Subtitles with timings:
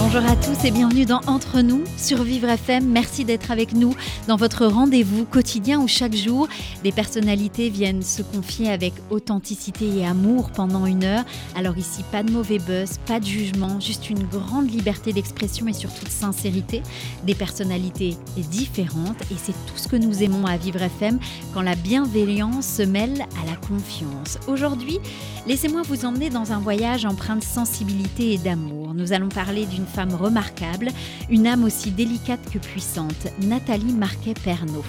[0.00, 2.86] Bonjour à tous et bienvenue dans Entre nous sur Vivre FM.
[2.88, 3.96] Merci d'être avec nous
[4.28, 6.46] dans votre rendez-vous quotidien où chaque jour
[6.84, 11.24] des personnalités viennent se confier avec authenticité et amour pendant une heure.
[11.56, 15.72] Alors ici, pas de mauvais buzz, pas de jugement, juste une grande liberté d'expression et
[15.72, 16.80] surtout de sincérité.
[17.24, 21.18] Des personnalités différentes et c'est tout ce que nous aimons à Vivre FM
[21.52, 24.38] quand la bienveillance se mêle à la confiance.
[24.46, 25.00] Aujourd'hui,
[25.48, 28.94] laissez-moi vous emmener dans un voyage empreint de sensibilité et d'amour.
[28.94, 30.90] Nous allons parler d'une femme remarquable,
[31.30, 34.84] une âme aussi délicate que puissante, Nathalie Marquet-Pernot.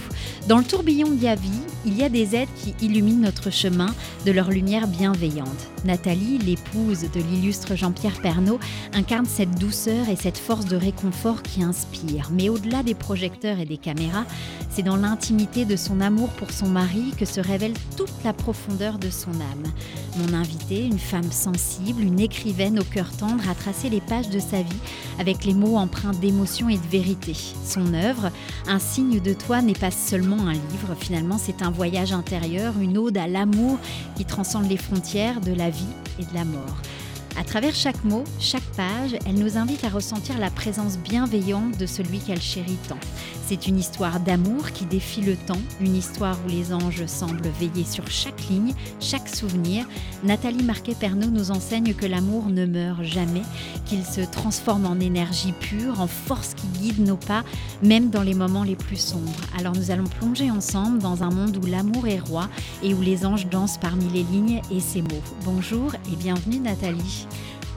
[0.47, 3.93] Dans le tourbillon de vie, il y a des êtres qui illuminent notre chemin
[4.25, 5.47] de leur lumière bienveillante.
[5.85, 8.59] Nathalie, l'épouse de l'illustre Jean-Pierre Pernaud,
[8.93, 12.29] incarne cette douceur et cette force de réconfort qui inspire.
[12.31, 14.25] Mais au-delà des projecteurs et des caméras,
[14.69, 18.97] c'est dans l'intimité de son amour pour son mari que se révèle toute la profondeur
[18.97, 19.71] de son âme.
[20.17, 24.39] Mon invitée, une femme sensible, une écrivaine au cœur tendre, a tracé les pages de
[24.39, 24.78] sa vie
[25.19, 27.35] avec les mots empreints d'émotion et de vérité.
[27.65, 28.31] Son œuvre,
[28.67, 32.97] Un signe de toi, n'est pas seulement un livre, finalement c'est un voyage intérieur, une
[32.97, 33.77] ode à l'amour
[34.15, 35.85] qui transcende les frontières de la vie
[36.19, 36.77] et de la mort.
[37.39, 41.85] À travers chaque mot, chaque page, elle nous invite à ressentir la présence bienveillante de
[41.85, 42.99] celui qu'elle chérit tant.
[43.49, 47.83] C'est une histoire d'amour qui défie le temps, une histoire où les anges semblent veiller
[47.83, 49.87] sur chaque ligne, chaque souvenir.
[50.23, 53.41] Nathalie Marquet-Pernot nous enseigne que l'amour ne meurt jamais,
[53.87, 57.43] qu'il se transforme en énergie pure, en force qui guide nos pas,
[57.81, 59.41] même dans les moments les plus sombres.
[59.57, 62.49] Alors nous allons plonger ensemble dans un monde où l'amour est roi
[62.83, 65.23] et où les anges dansent parmi les lignes et ces mots.
[65.43, 67.25] Bonjour et bienvenue Nathalie.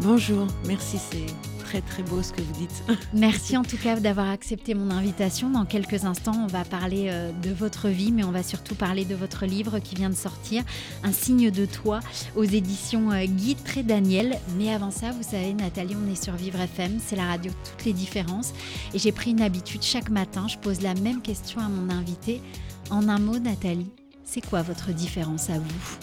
[0.02, 2.84] Bonjour, merci, c'est très très beau ce que vous dites.
[3.14, 5.48] Merci en tout cas d'avoir accepté mon invitation.
[5.48, 9.06] Dans quelques instants, on va parler euh, de votre vie, mais on va surtout parler
[9.06, 10.64] de votre livre qui vient de sortir,
[11.02, 12.00] Un signe de toi,
[12.36, 14.38] aux éditions euh, Guy Très Daniel.
[14.58, 17.86] Mais avant ça, vous savez, Nathalie, on est sur Vivre FM, c'est la radio Toutes
[17.86, 18.52] les différences.
[18.92, 22.42] Et j'ai pris une habitude, chaque matin, je pose la même question à mon invité.
[22.90, 23.90] En un mot, Nathalie,
[24.24, 25.98] c'est quoi votre différence à vous?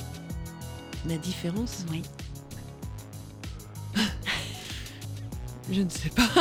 [1.08, 1.86] Ma différence?
[1.92, 2.02] Oui.
[5.72, 6.28] Je ne sais pas.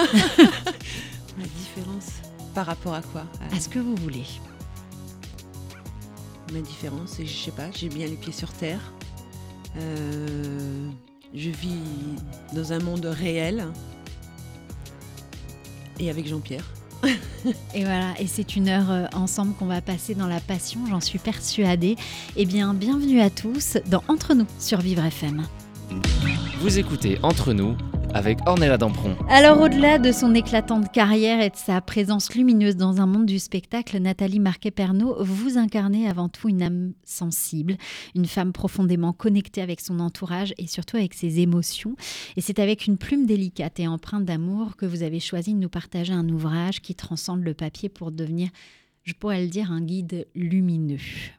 [1.39, 2.09] Ma différence
[2.55, 3.25] par rapport à quoi?
[3.53, 4.25] À ce que vous voulez.
[6.53, 8.81] Ma différence, c'est, je sais pas, j'ai bien les pieds sur terre.
[9.77, 10.88] Euh,
[11.34, 11.78] je vis
[12.55, 13.67] dans un monde réel.
[16.00, 16.65] Et avec Jean-Pierre.
[17.75, 21.00] et voilà, et c'est une heure euh, ensemble qu'on va passer dans la passion, j'en
[21.00, 21.97] suis persuadée.
[22.37, 25.47] Eh bien, bienvenue à tous dans Entre nous sur Vivre FM.
[26.61, 27.77] Vous écoutez Entre nous
[28.14, 29.16] avec Ornella Dampron.
[29.28, 33.38] Alors au-delà de son éclatante carrière et de sa présence lumineuse dans un monde du
[33.38, 37.76] spectacle, Nathalie Marquet-Pernot, vous incarnez avant tout une âme sensible,
[38.14, 41.96] une femme profondément connectée avec son entourage et surtout avec ses émotions.
[42.36, 45.69] Et c'est avec une plume délicate et empreinte d'amour que vous avez choisi de nous
[45.69, 48.48] partager un ouvrage qui transcende le papier pour devenir
[49.04, 50.98] je pourrais le dire, un guide lumineux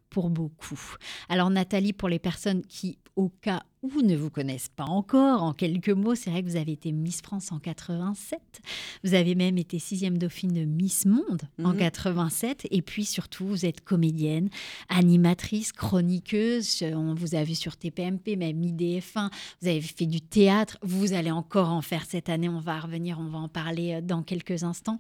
[0.09, 0.95] pour beaucoup.
[1.29, 5.53] Alors Nathalie, pour les personnes qui, au cas où ne vous connaissent pas encore, en
[5.53, 8.39] quelques mots, c'est vrai que vous avez été Miss France en 87,
[9.03, 12.77] vous avez même été sixième dauphine de Miss Monde en 87, mhm.
[12.77, 14.49] et puis surtout, vous êtes comédienne,
[14.89, 19.29] animatrice, chroniqueuse, on vous a vu sur TPMP, même IDF1,
[19.61, 23.19] vous avez fait du théâtre, vous allez encore en faire cette année, on va revenir,
[23.19, 24.97] on va en parler euh, dans quelques instants.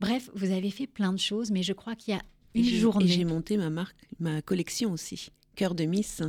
[0.00, 2.22] Bref, vous avez fait plein de choses, mais je crois qu'il y a
[2.56, 3.06] une journée...
[3.06, 6.22] j'ai monté ma marque, ma collection aussi, Cœur de Miss.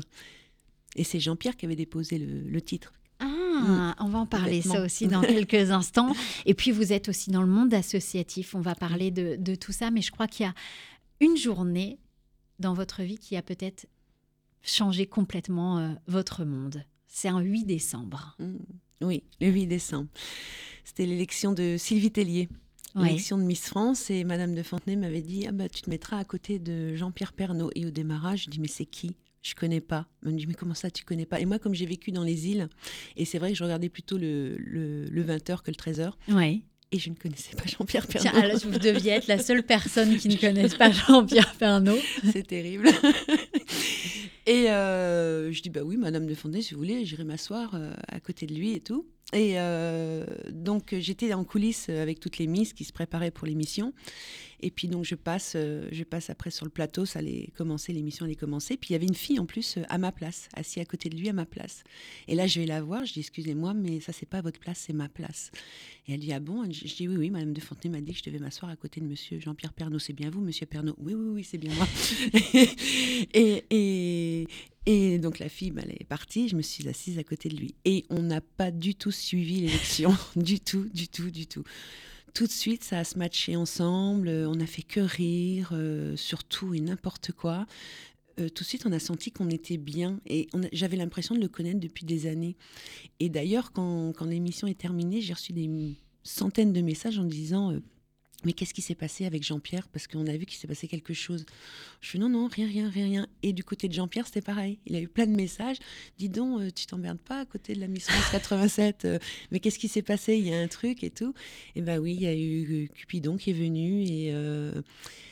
[0.96, 2.94] Et c'est Jean-Pierre qui avait déposé le, titre.
[3.20, 3.96] Ah, mm.
[4.00, 6.14] on va en parler ça aussi dans quelques instants.
[6.46, 9.92] Et puis vous êtes aussi dans le monde associatif, on va parler de, tout ça,
[9.92, 10.54] mais je crois qu'il y a
[11.20, 12.00] une journée
[12.60, 13.88] dans votre vie qui a peut-être
[14.64, 16.84] changé complètement euh, votre monde.
[17.08, 18.36] C'est un 8 décembre.
[18.40, 18.56] Mm.
[19.02, 20.10] Oui, le 8 décembre.
[20.84, 22.50] C'était l'élection de Sylvie Tellier.
[23.04, 26.18] L'élection de Miss France et Madame de Fontenay m'avait dit ah bah tu te mettras
[26.18, 29.16] à côté de Jean-Pierre Pernaud et au démarrage je dis mais c'est qui?
[29.48, 30.08] Je connais pas.
[30.26, 31.40] On me dit, mais comment ça, tu connais pas?
[31.40, 32.68] Et moi, comme j'ai vécu dans les îles,
[33.16, 36.12] et c'est vrai que je regardais plutôt le, le, 20h que le 13h.
[36.30, 36.60] Ouais.
[36.92, 38.30] Et je ne connaissais pas Jean-Pierre Pernaut.
[38.30, 42.00] Tiens, alors, vous deviez être la seule personne qui ne connaisse pas Jean-Pierre Pernaut.
[42.32, 42.90] C'est terrible.
[44.46, 47.94] et euh, je dis, bah oui, Madame de Fondé, si vous voulez, j'irai m'asseoir euh,
[48.10, 49.08] à côté de lui et tout.
[49.34, 53.94] Et euh, donc j'étais en coulisses avec toutes les Miss qui se préparaient pour l'émission.
[54.62, 57.92] Et puis donc je passe, euh, je passe après sur le plateau, ça allait commencer,
[57.92, 58.78] l'émission allait commencer.
[58.78, 61.10] Puis il y avait une fille en plus euh, à ma place, assise à côté
[61.10, 61.84] de lui à ma place.
[62.30, 64.86] Et là je vais la voir, je dis excusez-moi, mais ça c'est pas votre place,
[64.88, 65.52] c'est ma place.
[66.08, 66.64] Et elle dit ah bon?
[66.64, 69.02] Je dis oui oui, Madame de Fontenay m'a dit que je devais m'asseoir à côté
[69.02, 70.00] de Monsieur Jean-Pierre Pernaud.
[70.00, 70.96] C'est bien vous, Monsieur Pernaud?
[71.00, 71.88] Oui oui oui, c'est bien moi.
[73.34, 74.48] et, et,
[74.88, 77.58] et donc la fille, bah, elle est partie, je me suis assise à côté de
[77.58, 77.76] lui.
[77.84, 81.64] Et on n'a pas du tout suivi l'élection, du tout, du tout, du tout.
[82.34, 86.16] Tout de suite, ça a se matché ensemble, euh, on n'a fait que rire, euh,
[86.16, 87.66] sur tout et n'importe quoi.
[88.40, 91.50] Euh, tout de suite, on a senti qu'on était bien et j'avais l'impression de le
[91.50, 92.56] connaître depuis des années.
[93.20, 95.70] Et d'ailleurs, quand, quand l'émission est terminée, j'ai reçu des
[96.24, 97.74] centaines de messages en disant
[98.48, 99.90] mais qu'est-ce qui s'est passé avec Jean-Pierre?
[99.90, 101.46] Parce qu'on a vu qu'il s'est passé quelque chose.
[102.00, 103.28] Je fais non, non, rien, rien, rien, rien.
[103.44, 104.80] Et du côté de Jean-Pierre, c'était pareil.
[104.86, 105.76] Il a eu plein de messages.
[106.18, 109.04] Dis donc, euh, tu t'emmerdes pas à côté de la Miss France 87.
[109.04, 109.20] Euh,
[109.52, 110.38] mais qu'est-ce qui s'est passé?
[110.38, 111.34] Il y a un truc et tout.
[111.76, 114.04] Et ben oui, il y a eu euh, Cupidon qui est venu.
[114.04, 114.34] et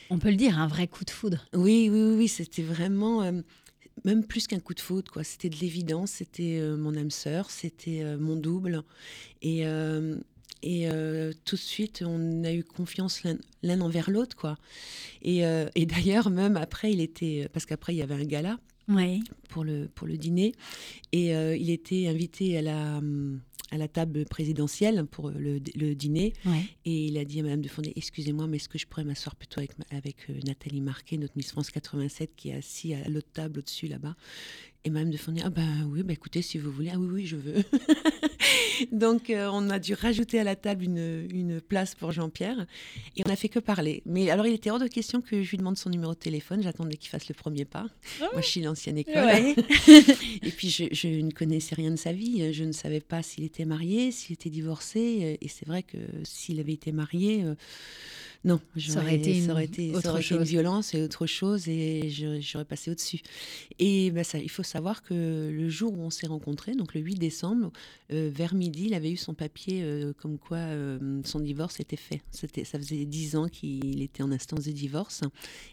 [0.09, 1.45] On peut le dire, un vrai coup de foudre.
[1.53, 3.31] Oui, oui, oui, oui c'était vraiment
[4.03, 5.23] même plus qu'un coup de foudre, quoi.
[5.23, 8.83] C'était de l'évidence, c'était mon âme sœur, c'était mon double.
[9.41, 9.63] Et,
[10.61, 13.23] et euh, tout de suite, on a eu confiance
[13.63, 14.57] l'un envers l'autre, quoi.
[15.21, 18.59] Et, euh, et d'ailleurs, même après, il était, parce qu'après il y avait un gala
[19.49, 20.53] pour le pour le dîner,
[21.11, 23.01] et euh, il était invité à la
[23.71, 26.33] à la table présidentielle pour le, le dîner.
[26.85, 29.35] Et il a dit à Madame de Fondé, excusez-moi, mais est-ce que je pourrais m'asseoir
[29.35, 33.59] plutôt avec, avec Nathalie Marquet, notre Miss France 87, qui est assise à l'autre table
[33.59, 34.15] au-dessus là-bas
[34.87, 37.25] Et Madame de Fondé, ah ben oui, ben écoutez, si vous voulez, ah oui, oui,
[37.25, 37.63] je veux.
[38.91, 42.67] Donc, euh, on a dû rajouter à la table une, une place pour Jean-Pierre.
[43.17, 44.03] Et on n'a fait que parler.
[44.05, 46.61] Mais alors, il était hors de question que je lui demande son numéro de téléphone.
[46.61, 47.87] J'attendais qu'il fasse le premier pas.
[48.21, 48.29] Ah.
[48.33, 49.15] Moi, je suis l'ancienne école.
[49.87, 52.53] et puis, je, je, ne connaissais rien de sa vie.
[52.53, 55.39] Je ne savais pas s'il était marié, s'il était divorcé.
[55.41, 57.43] Et c'est vrai que s'il avait été marié...
[57.43, 57.55] Euh,
[58.45, 62.11] non, ça aurait été, ça aurait été, autre une violence et autre chose et
[62.41, 63.21] j'aurais passé au-dessus.
[63.79, 67.01] Et ben ça, il faut savoir que le jour où on s'est rencontrés, donc le
[67.01, 67.71] 8 décembre,
[68.13, 71.95] euh, vers midi, il avait eu son papier euh, comme quoi euh, son divorce était
[71.95, 72.21] fait.
[72.29, 75.21] Ça faisait dix ans qu'il était en instance de divorce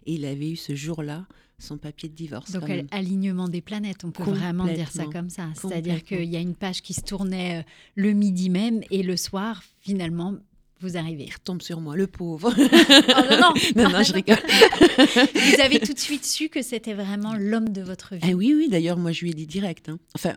[0.07, 1.27] et il avait eu ce jour-là
[1.59, 2.53] son papier de divorce.
[2.53, 5.51] Donc alignement des planètes, on peut vraiment dire ça comme ça.
[5.55, 7.65] C'est-à-dire qu'il y a une page qui se tournait
[7.95, 10.39] le midi même et le soir, finalement,
[10.83, 11.25] vous arrivez.
[11.25, 12.53] Il retombe sur moi, le pauvre.
[12.59, 13.53] oh non, non.
[13.77, 14.37] non, non, je rigole.
[15.35, 18.23] vous avez tout de suite su que c'était vraiment l'homme de votre vie.
[18.29, 19.89] Eh oui, oui, d'ailleurs, moi, je lui ai dit direct.
[19.89, 19.99] Hein.
[20.15, 20.35] Enfin,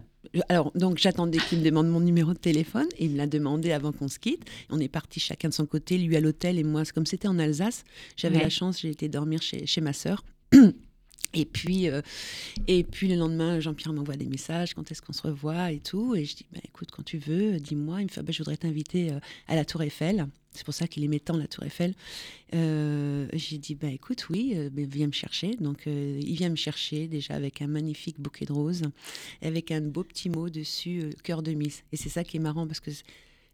[0.49, 3.71] alors, donc, j'attendais qu'il me demande mon numéro de téléphone et il me l'a demandé
[3.71, 4.43] avant qu'on se quitte.
[4.69, 7.39] On est partis chacun de son côté, lui à l'hôtel et moi, comme c'était en
[7.39, 7.83] Alsace,
[8.15, 10.23] j'avais la chance, j'ai été dormir chez, chez ma sœur.
[11.33, 12.01] Et puis, euh,
[12.67, 16.15] et puis le lendemain, Jean-Pierre m'envoie des messages, quand est-ce qu'on se revoit et tout.
[16.15, 18.01] Et je dis, bah, écoute, quand tu veux, dis-moi.
[18.01, 20.27] Il me fait, bah, je voudrais t'inviter euh, à la Tour Eiffel.
[20.51, 21.93] C'est pour ça qu'il aimait tant la Tour Eiffel.
[22.53, 25.55] Euh, j'ai dit, bah, écoute, oui, ben, viens me chercher.
[25.55, 28.83] Donc, il vient me chercher déjà avec un magnifique bouquet de roses,
[29.41, 31.83] avec un beau petit mot dessus, cœur de Miss.
[31.91, 32.91] Et c'est ça qui est marrant parce que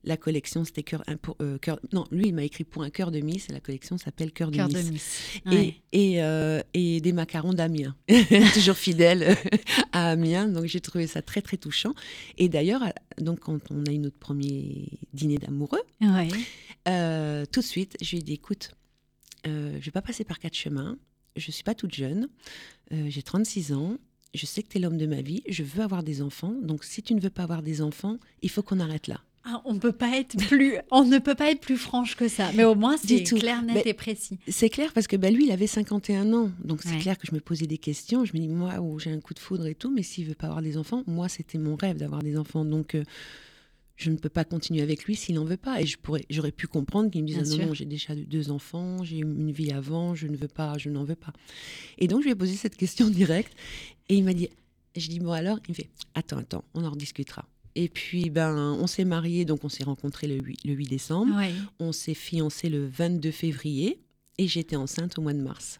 [0.03, 1.03] la collection, c'était cœur,
[1.41, 3.49] euh, cœur, Non, lui, il m'a écrit pour un cœur de Miss.
[3.49, 5.41] Et la collection s'appelle Cœur de Miss.
[5.51, 7.95] Et, et, euh, et, des macarons d'Amiens.
[8.53, 9.35] Toujours fidèle
[9.91, 10.47] à Amiens.
[10.47, 11.93] Donc, j'ai trouvé ça très, très touchant.
[12.37, 12.81] Et d'ailleurs,
[13.19, 15.81] donc, quand on a eu notre premier dîner d'amoureux,
[16.87, 18.71] euh, tout de suite, je lui ai dit écoute,
[19.45, 20.97] je ne vais pas passer par quatre chemins.
[21.35, 22.27] Je ne suis pas toute jeune.
[22.91, 23.97] j'ai 36 ans
[24.33, 26.83] je sais que tu es l'homme de ma vie, je veux avoir des enfants, donc
[26.83, 29.21] si tu ne veux pas avoir des enfants, il faut qu'on arrête là.
[29.43, 32.51] Ah, on peut pas être plus, on ne peut pas être plus franche que ça.
[32.53, 34.37] Mais au moins, c'est clair, net et précis.
[34.47, 36.51] C'est clair parce que bah, lui, il avait 51 ans.
[36.63, 38.23] Donc c'est clair que je me posais des questions.
[38.23, 40.47] Je me dis, moi, j'ai un coup de foudre et tout, mais s'il veut pas
[40.47, 42.65] avoir des enfants, moi, c'était mon rêve d'avoir des enfants.
[42.65, 43.03] Donc euh,
[44.01, 45.81] je ne peux pas continuer avec lui s'il n'en veut pas.
[45.81, 49.03] Et je pourrais, j'aurais pu comprendre qu'il me dise, non, non, j'ai déjà deux enfants,
[49.03, 51.33] j'ai une vie avant, je ne veux pas, je n'en veux pas.
[51.97, 53.53] Et donc je lui ai posé cette question directe
[54.09, 54.49] et il m'a dit,
[54.95, 57.47] je dis, bon alors, il me fait, attends, attends, on en rediscutera.
[57.75, 61.41] Et puis, ben, on s'est mariés, donc on s'est rencontrés le 8, le 8 décembre.
[61.79, 64.01] On s'est fiancés le 22 février
[64.37, 65.79] et j'étais enceinte au mois de mars.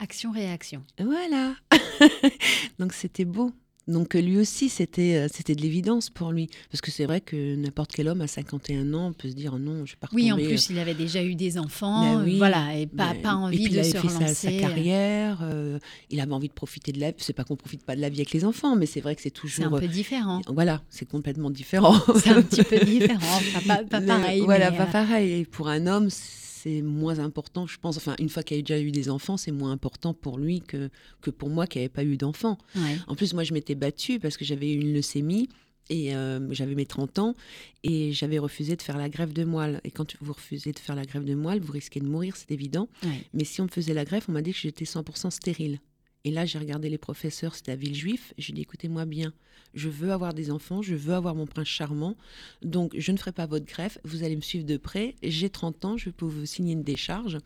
[0.00, 0.84] Action-réaction.
[0.98, 1.54] Voilà.
[2.78, 3.52] donc c'était beau.
[3.88, 6.48] Donc lui aussi, c'était euh, c'était de l'évidence pour lui.
[6.70, 9.58] Parce que c'est vrai que n'importe quel homme à 51 ans peut se dire oh
[9.58, 12.86] non, je pas Oui, en plus, il avait déjà eu des enfants, ben voilà, et
[12.86, 14.34] pas, pas envie et puis, de il se fait relancer.
[14.34, 15.78] Sa, sa carrière, euh,
[16.10, 17.16] il avait envie de profiter de la vie.
[17.18, 19.22] C'est pas qu'on profite pas de la vie avec les enfants, mais c'est vrai que
[19.22, 19.56] c'est toujours...
[19.56, 20.42] C'est un peu différent.
[20.48, 21.94] Voilà, c'est complètement différent.
[22.20, 24.42] C'est un petit peu différent, pas, pas, pareil.
[24.42, 25.32] Voilà, pas euh, pareil.
[25.32, 26.47] Et pour un homme, c'est
[26.82, 27.96] moins important, je pense.
[27.96, 30.90] Enfin, une fois qu'il a déjà eu des enfants, c'est moins important pour lui que,
[31.20, 32.58] que pour moi qui n'avais pas eu d'enfants.
[33.06, 35.48] En plus, moi, je m'étais battue parce que j'avais eu une leucémie
[35.90, 36.12] Et
[36.50, 37.34] j'avais mes 30 ans
[37.82, 39.80] et j'avais refusé de faire la greffe de moelle.
[39.84, 42.50] Et quand vous refusez de faire la greffe de moelle, vous risquez de mourir, c'est
[42.50, 42.88] évident.
[43.32, 45.78] Mais si on me faisait la greffe, on m'a dit que j'étais 100% stérile.
[46.24, 48.34] Et là, j'ai regardé les professeurs, c'était à Villejuif.
[48.38, 49.32] J'ai dit, écoutez-moi bien,
[49.74, 52.16] je veux avoir des enfants, je veux avoir mon prince charmant.
[52.62, 53.98] Donc, je ne ferai pas votre greffe.
[54.04, 55.14] Vous allez me suivre de près.
[55.22, 57.38] J'ai 30 ans, je peux vous signer une décharge.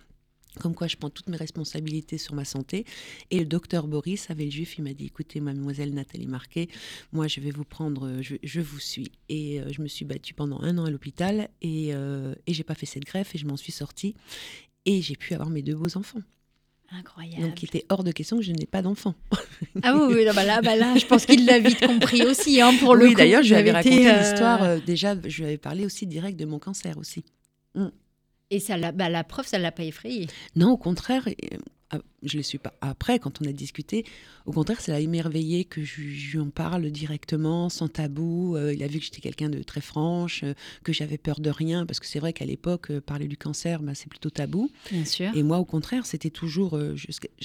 [0.61, 2.85] Comme quoi, je prends toutes mes responsabilités sur ma santé.
[3.31, 6.69] Et le docteur Boris, à Villejuif, il m'a dit écoutez, mademoiselle Nathalie Marquet,
[7.13, 9.13] moi, je vais vous prendre, je, vous suis.
[9.29, 12.65] Et euh, je me suis battue pendant un an à l'hôpital et, euh, et j'ai
[12.65, 14.15] pas fait cette greffe et je m'en suis sortie.
[14.85, 16.21] Et j'ai pu avoir mes deux beaux enfants.
[16.95, 17.43] Incroyable.
[17.43, 19.15] Donc, il était hors de question que je n'ai pas d'enfant.
[19.83, 22.73] ah oui, oui bah là, bah là, je pense qu'il l'a vite compris aussi, hein,
[22.81, 24.63] pour le oui, d'ailleurs, je lui avais raconté euh, l'histoire.
[24.63, 27.25] Euh, déjà, je lui avais parlé aussi direct de mon cancer aussi.
[27.75, 27.87] Mm.
[28.51, 30.27] Et ça, bah, la preuve, ça ne l'a pas effrayé.
[30.55, 31.27] Non, au contraire,
[31.91, 34.05] ah, je ne le suis pas après, quand on a discuté.
[34.47, 38.57] Au contraire, ça l'a émerveillé que je, lui en parle directement, sans tabou.
[38.57, 41.51] Euh, il a vu que j'étais quelqu'un de très franche, euh, que j'avais peur de
[41.51, 44.71] rien, parce que c'est vrai qu'à l'époque, euh, parler du cancer, bah, c'est plutôt tabou.
[44.91, 45.31] Bien sûr.
[45.35, 46.79] Et moi, au contraire, c'était toujours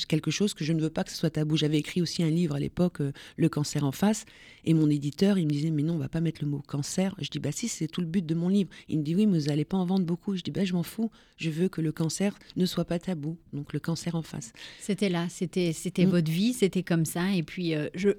[0.07, 1.57] quelque chose que je ne veux pas que ce soit tabou.
[1.57, 2.99] J'avais écrit aussi un livre à l'époque,
[3.35, 4.25] Le cancer en face,
[4.67, 7.15] et mon éditeur, il me disait, mais non, on va pas mettre le mot cancer.
[7.19, 8.69] Je dis, bah si, c'est tout le but de mon livre.
[8.89, 10.35] Il me dit, oui, mais vous n'allez pas en vendre beaucoup.
[10.35, 13.37] Je dis, bah je m'en fous, je veux que le cancer ne soit pas tabou.
[13.53, 14.51] Donc le cancer en face.
[14.79, 16.09] C'était là, c'était c'était mm.
[16.09, 17.31] votre vie, c'était comme ça.
[17.33, 18.09] Et puis euh, je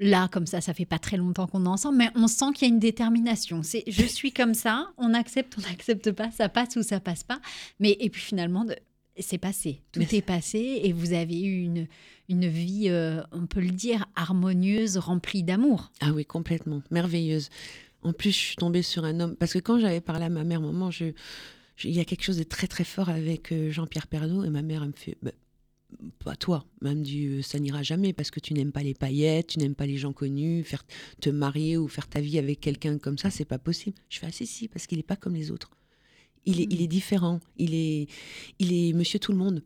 [0.00, 2.68] là comme ça, ça fait pas très longtemps qu'on est ensemble, mais on sent qu'il
[2.68, 3.62] y a une détermination.
[3.62, 7.22] C'est je suis comme ça, on accepte, on n'accepte pas, ça passe ou ça passe
[7.22, 7.40] pas.
[7.80, 8.66] Mais et puis finalement,
[9.18, 11.86] c'est passé, tout est passé et vous avez eu une
[12.28, 15.92] une vie, euh, on peut le dire, harmonieuse, remplie d'amour.
[16.00, 17.50] Ah oui, complètement, merveilleuse.
[18.02, 20.44] En plus, je suis tombée sur un homme parce que quand j'avais parlé à ma
[20.44, 21.12] mère, maman, je
[21.82, 24.62] il y a quelque chose de très très fort avec euh, Jean-Pierre Pernaud et ma
[24.62, 25.32] mère elle me fait bah,
[26.24, 29.48] pas toi, même du euh, ça n'ira jamais parce que tu n'aimes pas les paillettes,
[29.48, 30.84] tu n'aimes pas les gens connus, faire
[31.20, 33.96] te marier ou faire ta vie avec quelqu'un comme ça, c'est pas possible.
[34.08, 35.70] Je fais ah si si parce qu'il n'est pas comme les autres.
[36.46, 36.88] Il est, il est hmm.
[36.88, 38.06] différent, il est,
[38.58, 39.62] il est monsieur tout le monde.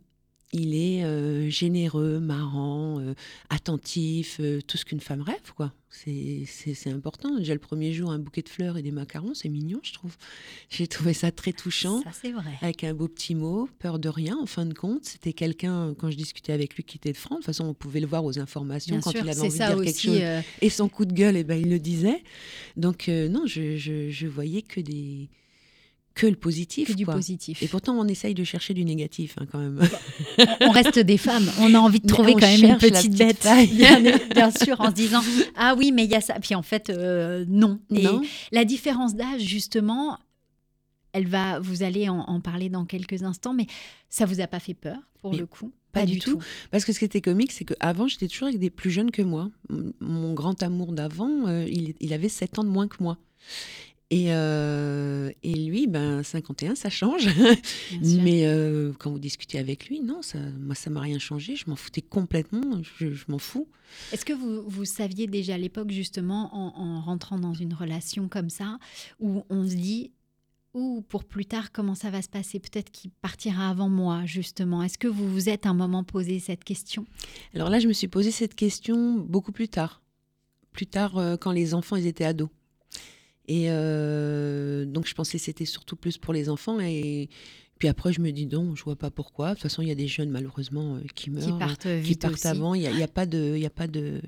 [0.53, 3.15] Il est euh, généreux, marrant, euh,
[3.51, 5.73] attentif, tout ce qu'une femme rêve, quoi.
[5.91, 7.37] C'est important.
[7.37, 10.17] Déjà le premier jour, un bouquet de fleurs et des macarons, c'est mignon, je trouve.
[10.71, 12.03] J'ai trouvé ça très touchant.
[12.03, 12.59] Ça, c'est vrai.
[12.61, 15.05] Avec un beau petit mot, peur de rien, en fin de compte.
[15.05, 17.31] C'était quelqu'un, quand je discutais avec lui, qui était de France.
[17.31, 19.83] De toute façon, on pouvait le voir aux informations quand il avait envie de dire
[19.83, 20.19] quelque chose.
[20.21, 22.23] Euh, et son coup de gueule, eh ben, il le disait.
[22.77, 25.29] Donc, euh, non, je, je, je voyais que des
[26.19, 26.89] que le positif.
[26.89, 27.63] Que du positif.
[27.63, 29.81] Et pourtant, on essaye de chercher du négatif hein, quand même.
[30.61, 31.49] on reste des femmes.
[31.61, 33.47] On a envie de trouver quand même une petite, bête.
[34.35, 35.21] Bien, sûr, en se disant
[35.57, 36.35] Ah oui, mais il y a ça.
[36.41, 37.79] Puis en fait, euh, non.
[37.95, 38.07] Et
[38.51, 40.19] la différence d'âge, justement,
[41.13, 43.67] elle va, vous allez en, parler dans quelques instants, mais
[44.11, 45.71] ça vous a pas fait peur pour le coup?
[45.93, 46.39] pas, du, tout.
[46.71, 49.23] Parce que ce qui était comique, c'est qu'avant, j'étais toujours avec des plus jeunes que
[49.23, 49.51] moi.
[50.01, 53.17] Mon grand amour d'avant, euh, il, il, avait 7 ans de moins que moi.
[54.11, 57.29] Et, euh, et, lui, ben, 51, ça change.
[58.03, 61.57] Mais euh, quand vous discutez avec lui, non, ça, moi, ça m'a rien changé.
[61.57, 62.81] Je m'en foutais complètement.
[62.99, 63.69] Je, m'en fous.
[64.13, 68.49] Est-ce que vous, vous, saviez déjà à l'époque, justement, en, rentrant dans une relation comme
[68.49, 68.79] ça,
[69.21, 70.11] où on se dit,
[70.73, 72.61] ou pour plus tard, comment ça va se passer?
[72.61, 74.83] Peut-être qu'il partira avant moi, justement.
[74.83, 77.05] Est-ce que vous vous êtes un moment posé cette question?
[77.55, 80.01] Alors là, je me suis posé cette question beaucoup plus tard.
[80.73, 82.49] Plus tard, euh, quand les enfants ils étaient ados.
[83.49, 86.79] Et euh, donc, je pensais que c'était surtout plus pour les enfants.
[86.81, 87.31] Et
[87.79, 89.51] puis après, je me dis non, je vois pas pourquoi.
[89.51, 91.45] De toute façon, il y a des jeunes, malheureusement, euh, qui meurent.
[91.45, 92.75] Qui partent, qui partent avant.
[92.75, 93.57] Il n'y a, a, pas de.
[93.57, 94.21] Y a pas de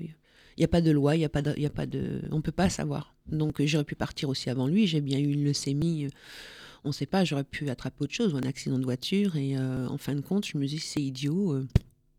[0.57, 2.21] il n'y a pas de loi, il y a pas de, y a pas de,
[2.29, 3.15] on peut pas savoir.
[3.27, 4.85] Donc j'aurais pu partir aussi avant lui.
[4.85, 6.09] J'ai bien eu une leucémie.
[6.83, 7.23] On ne sait pas.
[7.23, 9.37] J'aurais pu attraper autre chose, un accident de voiture.
[9.37, 11.63] Et euh, en fin de compte, je me dis c'est idiot.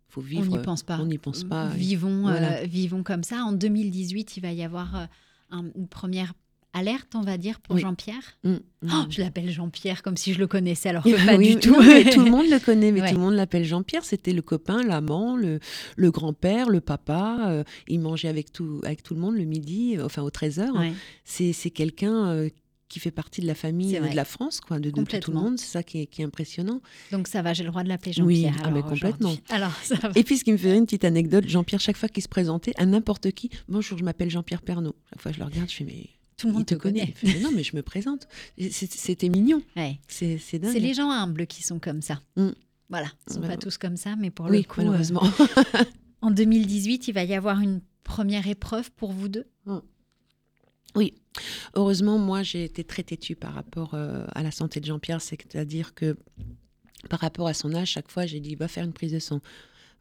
[0.08, 0.42] faut vivre.
[0.50, 0.98] On n'y pense pas.
[0.98, 1.68] On n'y pense pas.
[1.68, 3.44] Vivons, vivons comme ça.
[3.44, 5.08] En 2018, il va y avoir
[5.52, 6.32] une première
[6.72, 8.38] alerte, on va dire, pour Jean-Pierre.
[8.44, 8.60] Mm, mm.
[8.84, 11.74] Oh, je l'appelle Jean-Pierre comme si je le connaissais, alors que pas du tout.
[12.12, 14.04] tout le monde le connaît, mais tout le monde l'appelle Jean-Pierre.
[14.04, 15.60] C'était le copain, l'amant, le,
[15.96, 17.50] le grand-père, le papa.
[17.50, 20.92] Euh, il mangeait avec tout, avec tout le monde le midi, euh, enfin au 13h.
[21.24, 22.48] C'est quelqu'un euh,
[22.88, 25.58] qui fait partie de la famille de la France, quoi, de, de tout le monde.
[25.58, 26.80] C'est ça qui est, qui est, impressionnant.
[27.10, 28.54] Donc ça va, j'ai le droit de l'appeler Jean-Pierre.
[28.54, 29.34] Oui, ah, mais complètement.
[29.50, 29.72] Alors,
[30.14, 32.72] Et puis ce qui me fait une petite anecdote, Jean-Pierre, chaque fois qu'il se présentait
[32.76, 34.94] à n'importe qui, bonjour, je m'appelle Jean-Pierre Pernaud.
[35.10, 37.14] Chaque fois je le regarde, je fais mais tout le monde te, connaît.
[37.40, 38.28] non, mais je me présente.
[38.70, 39.62] C'était mignon.
[40.08, 40.72] C'est dingue.
[40.72, 42.20] C'est les gens humbles qui sont comme ça.
[42.36, 42.50] Mm.
[42.88, 44.82] Voilà, ils ne sont pas tous comme ça, mais pour le coup.
[44.82, 45.24] Malheureusement.
[45.24, 45.84] Euh,
[46.20, 49.46] en 2018, il va y avoir une première épreuve pour vous deux?
[49.64, 49.78] Mm.
[50.94, 51.14] Oui.
[51.74, 55.22] Heureusement, moi, j'ai été très têtue par rapport euh, à la santé de Jean-Pierre.
[55.22, 56.16] C'est-à-dire que
[57.08, 59.40] par rapport à son âge, chaque fois, j'ai dit va faire une prise de sang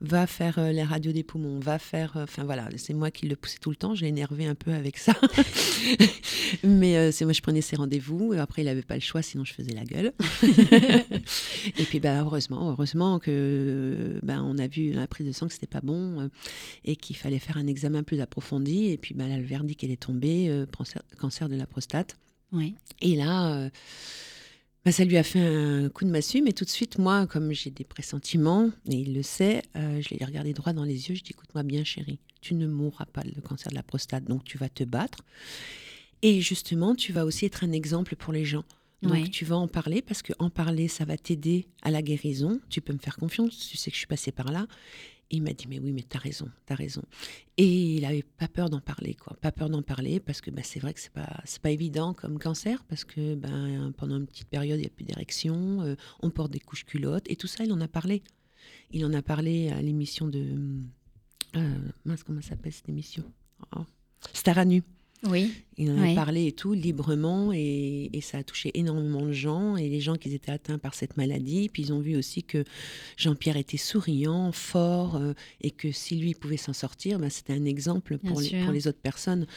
[0.01, 2.17] va faire euh, les radios des poumons, va faire.
[2.17, 3.93] Euh, enfin voilà, c'est moi qui le poussais tout le temps.
[3.93, 5.13] J'ai énervé un peu avec ça.
[6.63, 8.34] Mais euh, c'est moi, je prenais ses rendez-vous.
[8.34, 10.12] Et après, il n'avait pas le choix, sinon je faisais la gueule.
[11.77, 15.53] et puis, bah, heureusement, heureusement que ben on a vu la prise de sang que
[15.53, 16.29] c'était pas bon
[16.84, 18.88] et qu'il fallait faire un examen plus approfondi.
[18.88, 20.65] Et puis, bah, là, le verdict, elle est tombé,
[21.20, 22.17] cancer de la prostate.
[22.51, 22.75] Oui.
[23.01, 23.70] Et là.
[24.83, 27.51] Bah, ça lui a fait un coup de massue, mais tout de suite, moi, comme
[27.51, 31.15] j'ai des pressentiments, et il le sait, euh, je l'ai regardé droit dans les yeux,
[31.15, 34.43] je dis écoute-moi bien, chérie, tu ne mourras pas de cancer de la prostate, donc
[34.43, 35.19] tu vas te battre.
[36.23, 38.63] Et justement, tu vas aussi être un exemple pour les gens.
[39.03, 42.59] Donc tu vas en parler parce que en parler, ça va t'aider à la guérison.
[42.69, 44.67] Tu peux me faire confiance, tu sais que je suis passée par là
[45.31, 47.01] il m'a dit, mais oui, mais t'as raison, t'as raison.
[47.57, 49.35] Et il avait pas peur d'en parler, quoi.
[49.41, 52.39] Pas peur d'en parler parce que bah, c'est vrai que c'est pas, pas évident comme
[52.39, 56.29] cancer parce que ben, pendant une petite période, il n'y a plus d'érection, euh, on
[56.29, 58.23] porte des couches culottes et tout ça, il en a parlé.
[58.91, 60.55] Il en a parlé à l'émission de.
[61.55, 63.23] Euh, mince, comment s'appelle cette émission?
[63.75, 63.85] Oh,
[64.33, 64.83] Star à nu.
[65.23, 65.53] Oui.
[65.77, 69.89] Il en a parlé et tout, librement, et, ça a touché énormément de gens, et
[69.89, 71.69] les gens qui étaient atteints par cette maladie.
[71.69, 72.63] Puis ils ont vu aussi que
[73.17, 77.65] Jean-Pierre était souriant, fort, euh, et que si lui pouvait s'en sortir, ben, c'était un
[77.65, 79.47] exemple pour les, pour les, autres personnes.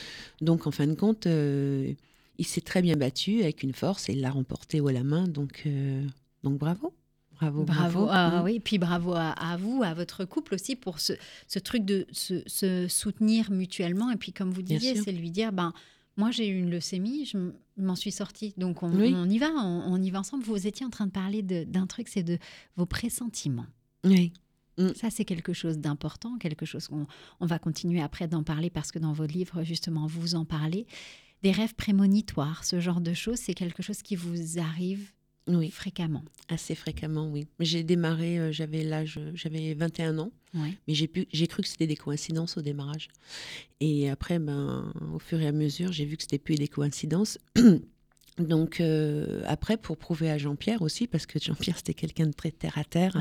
[0.40, 1.92] Donc en fin de compte, euh,
[2.38, 5.04] il s'est très bien battu avec une force, et il l'a remporté haut à la
[5.04, 6.04] main, donc, euh,
[6.42, 6.92] donc bravo.
[7.41, 8.07] Bravo, bravo.
[8.11, 11.14] Ah, oui, puis bravo à, vous, à votre couple aussi pour ce,
[11.59, 14.11] truc de se, soutenir mutuellement.
[14.11, 15.73] Et puis, comme vous disiez, c'est lui dire, ben,
[16.17, 17.38] moi j'ai eu une leucémie, je
[17.76, 18.55] m'en suis sortie.
[18.57, 20.45] Donc on, y va, on, y va ensemble.
[20.45, 22.38] Vous étiez en train de parler d'un truc, c'est de
[22.76, 23.67] vos pressentiments.
[24.05, 24.33] Oui.
[24.79, 24.95] Mm.
[24.95, 27.07] Ça, c'est quelque chose d'important, quelque chose qu'on
[27.41, 30.87] on va continuer après d'en parler parce que dans vos livres, justement, vous en parlez.
[31.43, 35.12] Des rêves prémonitoires, ce genre de choses, c'est quelque chose qui vous arrive
[35.49, 35.71] oui.
[35.71, 36.25] Fréquemment.
[36.49, 37.47] Assez fréquemment, oui.
[37.61, 42.57] J'ai démarré, euh, j'avais l'âge, j'avais 21 ans, mais j'ai cru que c'était des coïncidences
[42.57, 43.09] au démarrage.
[43.81, 47.39] Et après, ben, au fur et à mesure, j'ai vu que c'était plus des coïncidences.
[48.38, 52.50] Donc euh, après, pour prouver à Jean-Pierre aussi, parce que Jean-Pierre c'était quelqu'un de très
[52.50, 53.17] terre à terre.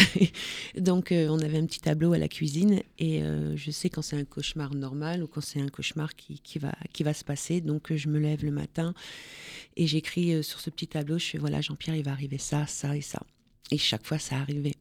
[0.78, 4.00] Donc euh, on avait un petit tableau à la cuisine et euh, je sais quand
[4.00, 7.24] c'est un cauchemar normal ou quand c'est un cauchemar qui, qui, va, qui va se
[7.24, 7.60] passer.
[7.60, 8.94] Donc je me lève le matin
[9.76, 12.96] et j'écris sur ce petit tableau, je fais voilà Jean-Pierre il va arriver ça, ça
[12.96, 13.20] et ça.
[13.70, 14.76] Et chaque fois ça arrivait.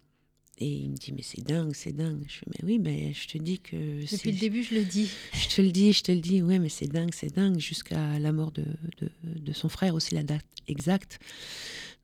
[0.60, 2.24] Et il me dit, mais c'est dingue, c'est dingue.
[2.28, 3.76] Je fais, mais oui, mais je te dis que.
[4.12, 5.10] Depuis le début, je le dis.
[5.34, 8.20] Je te le dis, je te le dis, ouais, mais c'est dingue, c'est dingue, jusqu'à
[8.20, 8.64] la mort de,
[9.00, 11.20] de, de, son frère aussi, la date exacte.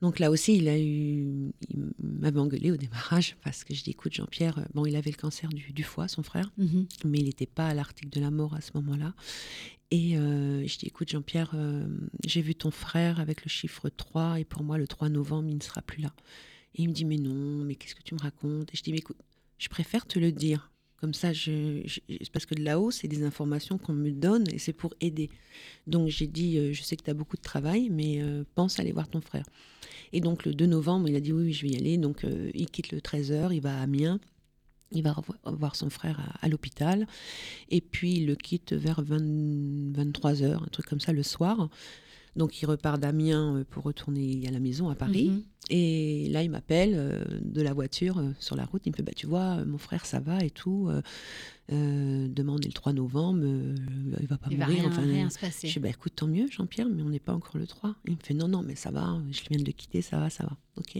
[0.00, 1.52] Donc là aussi, il a eu.
[1.68, 5.16] Il m'avait engueulé au démarrage parce que je dis, écoute, Jean-Pierre, bon, il avait le
[5.16, 6.86] cancer du, du foie, son frère, mhm.
[7.04, 9.14] mais il n'était pas à l'article de la mort à ce moment-là.
[9.90, 11.86] Et euh, je dis, écoute, Jean-Pierre, euh,
[12.24, 15.56] j'ai vu ton frère avec le chiffre 3, et pour moi, le 3 novembre, il
[15.56, 16.12] ne sera plus là.
[16.74, 18.72] Et il me dit, mais non, mais qu'est-ce que tu me racontes?
[18.72, 19.16] Et je dis, mais écoute,
[19.58, 20.70] je préfère te le dire.
[21.00, 21.82] Comme ça, je,
[22.32, 25.28] parce que de là-haut, c'est des informations qu'on me donne et c'est pour aider.
[25.86, 28.78] Donc j'ai dit, euh, je sais que tu as beaucoup de travail, mais euh, pense
[28.80, 29.44] aller voir ton frère.
[30.14, 31.98] Et donc le 2 novembre, il a dit, oui, oui je vais y aller.
[31.98, 34.18] Donc euh, il quitte le 13h, il va à Amiens.
[34.92, 37.08] Il va voir son frère à, l'hôpital.
[37.68, 41.68] Et puis, il le quitte vers 23h, un truc comme ça, le soir.
[42.36, 45.30] Donc, il repart d'Amiens pour retourner à la maison à Paris.
[45.30, 45.42] Mhm.
[45.70, 48.82] Et là, il m'appelle euh, de la voiture euh, sur la route.
[48.84, 50.90] Il me fait bah, Tu vois, euh, mon frère, ça va et tout.
[51.68, 53.44] demande le 3 novembre.
[54.20, 54.90] il va pas il mourir.
[54.90, 55.68] Va rien, rien se passer.
[55.68, 57.96] Je dis bah, Écoute, tant mieux, Jean-Pierre, mais on n'est pas encore le 3.
[58.06, 59.18] Il me fait Non, non, mais ça va.
[59.30, 60.56] Je viens de le quitter, ça va, ça va.
[60.76, 60.96] OK.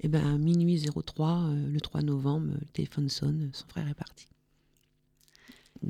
[0.00, 3.48] Et ben minuit 03, le 3 novembre, le téléphone sonne.
[3.54, 4.26] Son frère est parti.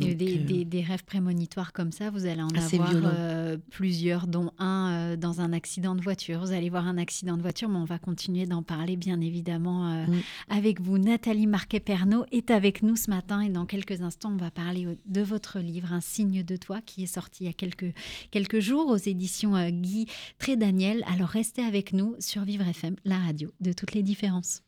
[0.03, 5.17] Euh, des, rêves prémonitoires comme ça, vous allez en avoir euh, plusieurs, dont un euh,
[5.17, 6.41] dans un accident de voiture.
[6.41, 10.07] Vous allez voir un accident de voiture, mais on va continuer d'en parler bien évidemment
[10.49, 10.99] avec vous.
[10.99, 15.23] Nathalie Marquet-Pernot est avec nous ce matin et dans quelques instants, on va parler de
[15.23, 17.93] votre livre, Un signe de toi, qui est sorti il y a quelques,
[18.31, 20.07] quelques jours aux éditions Guy
[20.39, 21.05] Trédaniel.
[21.13, 24.63] Alors restez avec nous sur Vivre FM, la radio de toutes les différences.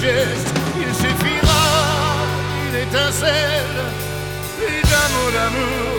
[0.00, 1.64] il suffira
[2.68, 3.78] une étincelle,
[4.60, 5.97] et d'un mot d'amour.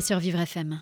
[0.00, 0.80] Sur Vivre FM.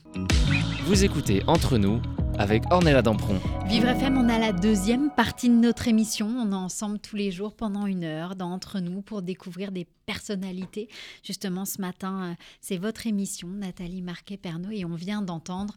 [0.85, 2.01] Vous écoutez Entre nous
[2.39, 3.39] avec Ornella Dampron.
[3.67, 6.27] Vivre FM, on a la deuxième partie de notre émission.
[6.27, 9.87] On est ensemble tous les jours pendant une heure dans Entre nous pour découvrir des
[10.07, 10.89] personnalités.
[11.23, 15.77] Justement, ce matin, euh, c'est votre émission, Nathalie Marquet-Pernot, et on vient d'entendre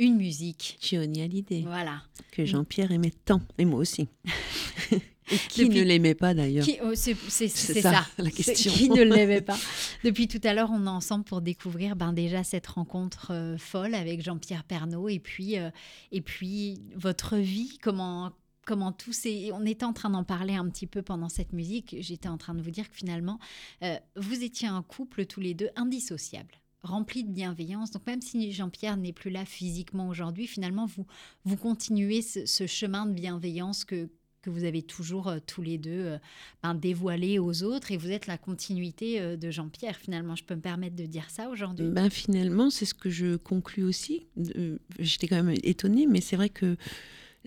[0.00, 0.76] une musique.
[0.82, 1.62] Johnny Hallyday.
[1.64, 2.02] Voilà.
[2.32, 4.08] Que Jean-Pierre aimait tant, et moi aussi.
[5.48, 7.14] qui ne l'aimait pas d'ailleurs oh, C'est
[7.48, 8.70] ça, la question.
[8.70, 9.56] Qui ne l'aimait pas
[10.04, 13.94] Depuis tout à l'heure, on est ensemble pour découvrir ben, déjà cette rencontre euh, folle
[13.94, 15.70] avec Jean-Pierre Pernaud et puis, euh,
[16.12, 18.32] et puis votre vie, comment,
[18.66, 19.12] comment tout.
[19.52, 21.96] On était en train d'en parler un petit peu pendant cette musique.
[22.00, 23.38] J'étais en train de vous dire que finalement,
[23.82, 27.90] euh, vous étiez un couple tous les deux indissociable rempli de bienveillance.
[27.90, 31.06] Donc même si Jean-Pierre n'est plus là physiquement aujourd'hui, finalement, vous,
[31.44, 34.10] vous continuez ce chemin de bienveillance que,
[34.44, 36.18] que vous avez toujours euh, tous les deux euh,
[36.62, 40.36] ben, dévoilé aux autres et vous êtes la continuité euh, de Jean-Pierre finalement.
[40.36, 41.88] Je peux me permettre de dire ça aujourd'hui?
[41.88, 44.26] Ben, Finalement, c'est ce que je conclus aussi.
[44.98, 46.76] J'étais quand même étonnée, mais c'est vrai que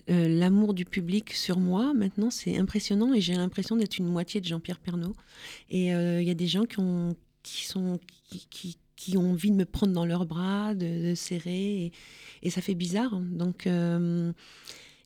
[0.08, 4.46] l'amour du public sur moi, maintenant, c'est impressionnant et j'ai l'impression d'être une moitié de
[4.46, 5.14] Jean-Pierre Pernaud.
[5.70, 7.98] Et il y a des gens qui, ont, qui, sont,
[8.50, 11.92] qui, qui, ont envie de me prendre dans leurs bras, de, serrer,
[12.42, 13.18] et, ça fait bizarre.
[13.18, 13.66] Donc,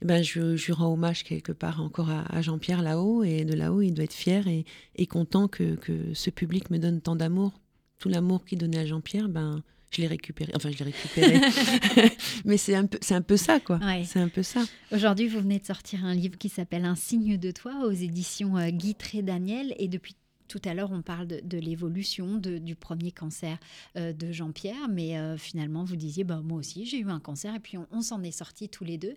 [0.03, 3.23] eh ben, je, je, rends hommage quelque part encore à, Jean-Pierre là-haut.
[3.23, 5.79] Et de là-haut, il doit être fier et, content que,
[6.13, 7.61] ce public me donne tant d'amour.
[7.99, 9.63] Tout l'amour qu'il donnait à Jean-Pierre, ben,
[9.93, 10.51] je l'ai récupéré.
[10.57, 11.41] Enfin, je l'ai récupéré.
[12.45, 13.79] Mais c'est un, peu, c'est un peu ça, quoi.
[14.05, 14.65] C'est un peu ça.
[14.91, 18.59] Aujourd'hui, vous venez de sortir un livre qui s'appelle Un signe de toi aux éditions
[18.59, 19.73] euh, Guy Daniel.
[19.79, 20.17] Et depuis
[20.53, 23.59] tout à l'heure, on parle de, l'évolution du premier cancer
[23.97, 27.55] euh, de Jean-Pierre, mais euh, finalement, vous disiez, bah, moi aussi, j'ai eu un cancer,
[27.55, 29.17] et puis on, s'en est sortis tous les deux.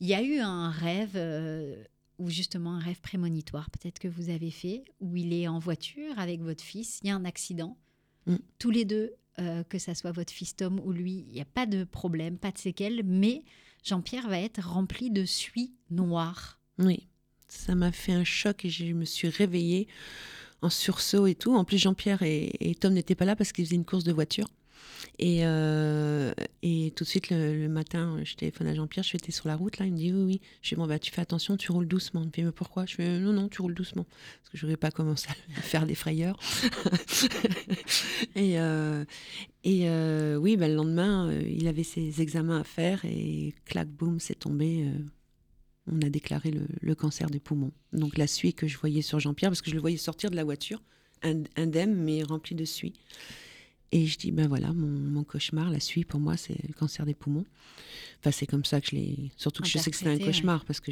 [0.00, 1.82] Il y a eu un rêve, euh,
[2.18, 6.18] ou justement un rêve prémonitoire, peut-être que vous avez fait, où il est en voiture
[6.18, 7.78] avec votre fils, il y a un accident,
[8.26, 8.36] mm.
[8.58, 9.14] tous les deux,
[9.68, 12.52] que ça soit votre fils Tom ou lui, il n'y a pas de problème, pas
[12.52, 13.42] de séquelles, mais
[13.82, 16.60] Jean-Pierre va être rempli de suie noire.
[16.78, 17.08] Oui,
[17.48, 19.88] ça m'a fait un choc et je me suis réveillée
[20.64, 21.54] en sursaut et tout.
[21.54, 24.46] En plus, Jean-Pierre et, Tom n'étaient pas là parce qu'ils faisaient une course de voiture.
[25.18, 29.46] Et, euh, et tout de suite, le, matin, je téléphone à Jean-Pierre, je t'es sur
[29.46, 29.86] la route là?
[29.86, 30.40] Il me dit, oui, oui.
[30.62, 32.22] Je fais, bon, bah, tu fais attention, tu roules doucement.
[32.22, 32.86] Il me fait, mais pourquoi?
[32.86, 34.04] Je fais, non, non, tu roules doucement.
[34.04, 36.38] Parce que je n'aurais pas commencé à faire des frayeurs.
[38.34, 39.04] et euh,
[39.66, 44.38] euh, oui, bah, le lendemain, il avait ses examens à faire et clac, boum, c'est
[44.38, 44.88] tombé
[45.86, 47.72] on a déclaré le, cancer des poumons.
[47.92, 50.36] Donc la suie que je voyais sur Jean-Pierre, parce que je le voyais sortir de
[50.36, 50.82] la voiture,
[51.22, 52.94] indemne mais rempli de suie.
[53.92, 57.14] Et je dis, ben voilà, mon, cauchemar, la suie, pour moi, c'est le cancer des
[57.14, 57.44] poumons.
[58.18, 59.30] Enfin, c'est comme ça que je l'ai.
[59.36, 60.90] Surtout que je sais que c'est un cauchemar, parce que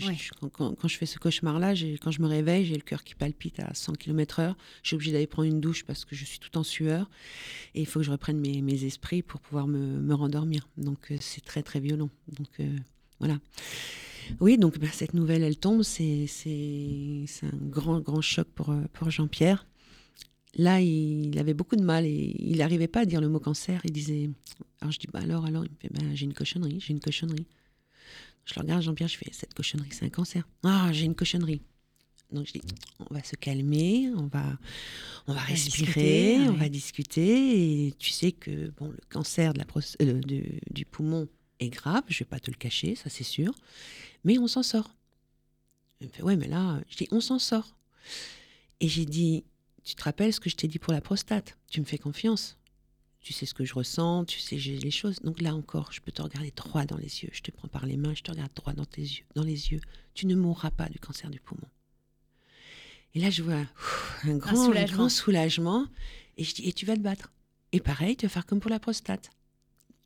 [0.53, 3.75] quand, je fais ce cauchemar-là, quand je me réveille, j'ai le cœur qui palpite à
[3.75, 4.55] 100 km/h.
[4.85, 7.11] Je suis obligée d'aller prendre une douche parce que je suis tout en sueur.
[7.75, 10.69] Et il faut que je reprenne mes, esprits pour pouvoir me, rendormir.
[10.77, 12.11] Donc, euh, c'est très, très violent.
[12.29, 12.69] Donc, euh,
[13.19, 13.41] voilà.
[14.41, 16.27] Oui, donc bah, cette nouvelle, elle tombe, c'est
[17.43, 19.67] un grand, grand choc pour, euh, pour Jean-Pierre.
[20.55, 23.81] Là, il avait beaucoup de mal et il n'arrivait pas à dire le mot cancer.
[23.85, 24.31] Il disait.
[24.81, 27.01] Alors je dis, bah alors, alors, il me fait, bah, j'ai une cochonnerie, j'ai une
[27.01, 27.47] cochonnerie.
[28.45, 30.47] Je le regarde, Jean-Pierre, je fais, cette cochonnerie, c'est un cancer.
[30.65, 31.63] Ah, j'ai une cochonnerie.
[32.33, 32.63] Donc je dis,
[32.99, 34.59] on va se calmer, on va,
[35.27, 37.87] on va respirer, on va discuter.
[37.87, 39.67] Et tu sais que bon, le cancer de la
[40.03, 40.21] euh,
[40.71, 41.29] du, poumon
[41.63, 43.55] est grave, je vais pas te le cacher, ça c'est sûr.
[44.25, 44.91] Mais on s'en sort.
[46.01, 47.77] Il me fait, ouais, mais là, je dis, on s'en sort.
[48.81, 49.45] Et j'ai dit,
[49.85, 51.57] tu te rappelles ce que je t'ai dit pour la prostate?
[51.71, 52.57] Tu me fais confiance
[53.23, 55.21] tu sais ce que je ressens, tu sais j'ai les choses.
[55.21, 57.31] Donc là encore, je peux te regarder droit dans les yeux.
[57.33, 59.71] Je te prends par les mains, je te regarde droit dans tes yeux, dans les
[59.71, 59.81] yeux.
[60.15, 61.69] Tu ne mourras pas du cancer du poumon.
[63.15, 63.65] Et là, je vois
[64.25, 65.09] un, grand, soulagement.
[65.09, 65.87] soulagement.
[66.37, 67.31] Et je dis, et tu vas te battre.
[67.71, 69.31] Et pareil, tu vas faire comme pour la prostate.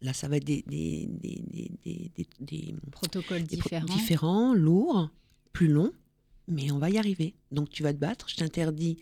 [0.02, 3.86] Là, ça va être des, des, des, des protocoles différents.
[3.86, 5.10] différents, lourds,
[5.52, 5.92] plus longs,
[6.48, 7.34] mais on va y arriver.
[7.50, 8.28] Donc tu vas te battre.
[8.28, 8.98] Je t'interdis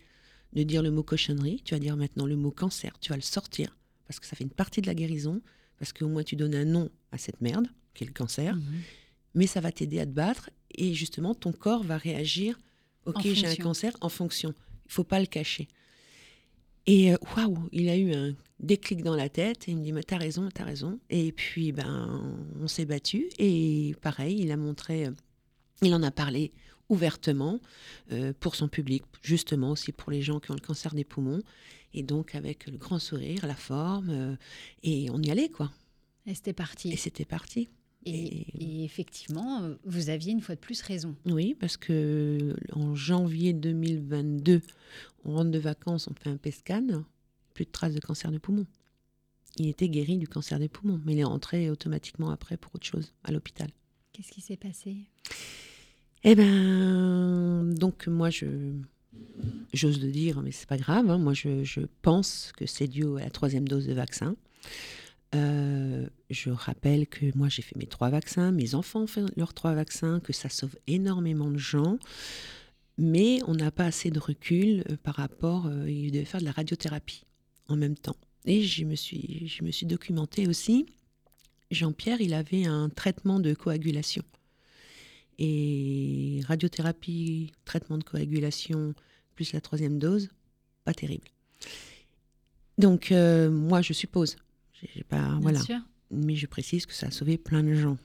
[0.52, 1.62] de dire le mot cochonnerie.
[1.64, 2.98] Tu vas dire maintenant le mot cancer.
[3.00, 3.76] Tu vas le sortir
[4.06, 5.40] parce que ça fait une partie de la guérison,
[5.78, 8.62] parce qu'au moins tu donnes un nom à cette merde, qui est le cancer, mhm.
[9.34, 12.58] mais ça va t'aider à te battre, et justement ton corps va réagir,
[13.06, 14.54] ok j'ai un cancer, en fonction.
[14.86, 15.68] Il faut pas le cacher.
[16.86, 19.92] Et euh, waouh, il a eu un déclic dans la tête, et il me dit,
[19.92, 21.00] mais t'as raison, t'as raison.
[21.10, 25.12] Et puis, ben, on s'est battu, et pareil, il a montré, euh,
[25.82, 26.52] il en a parlé
[26.88, 27.60] ouvertement
[28.12, 31.42] euh, pour son public, justement aussi pour les gens qui ont le cancer des poumons.
[31.94, 34.36] Et donc, avec le grand sourire, la forme, euh,
[34.82, 35.70] et on y allait, quoi.
[36.26, 36.90] Et c'était parti.
[36.90, 37.68] Et c'était parti.
[38.06, 41.16] Et, effectivement, euh, vous aviez une fois de plus raison.
[41.26, 44.60] Oui, parce que en janvier 2022,
[45.24, 47.04] on rentre de vacances, on fait un PESCAN,
[47.54, 48.66] plus de traces de cancer de poumon.
[49.56, 52.86] Il était guéri du cancer des poumons, mais il est rentré automatiquement après pour autre
[52.86, 53.70] chose, à l'hôpital.
[54.12, 54.96] Qu'est-ce qui s'est passé?
[56.24, 58.46] Eh ben, donc moi, je,
[59.72, 61.10] j'ose le dire, mais c'est pas grave.
[61.10, 61.18] Hein.
[61.18, 64.36] Moi, je, pense que c'est dû à la troisième dose de vaccin.
[65.34, 69.54] Euh, je rappelle que moi, j'ai fait mes trois vaccins, mes enfants ont fait leurs
[69.54, 71.98] trois vaccins, que ça sauve énormément de gens.
[72.96, 75.66] Mais on n'a pas assez de recul euh, par rapport.
[75.66, 77.24] Euh, il devait faire de la radiothérapie
[77.68, 78.16] en même temps.
[78.44, 80.86] Et je me suis, je me suis documentée aussi.
[81.70, 84.22] Jean-Pierre, il avait un traitement de coagulation.
[85.38, 88.94] Et radiothérapie, traitement de coagulation,
[89.34, 90.28] plus la troisième dose,
[90.84, 91.26] pas terrible.
[92.78, 94.36] Donc, moi, je suppose.
[94.94, 95.60] J'ai pas, voilà.
[96.10, 97.98] Mais je précise que ça a sauvé plein de gens.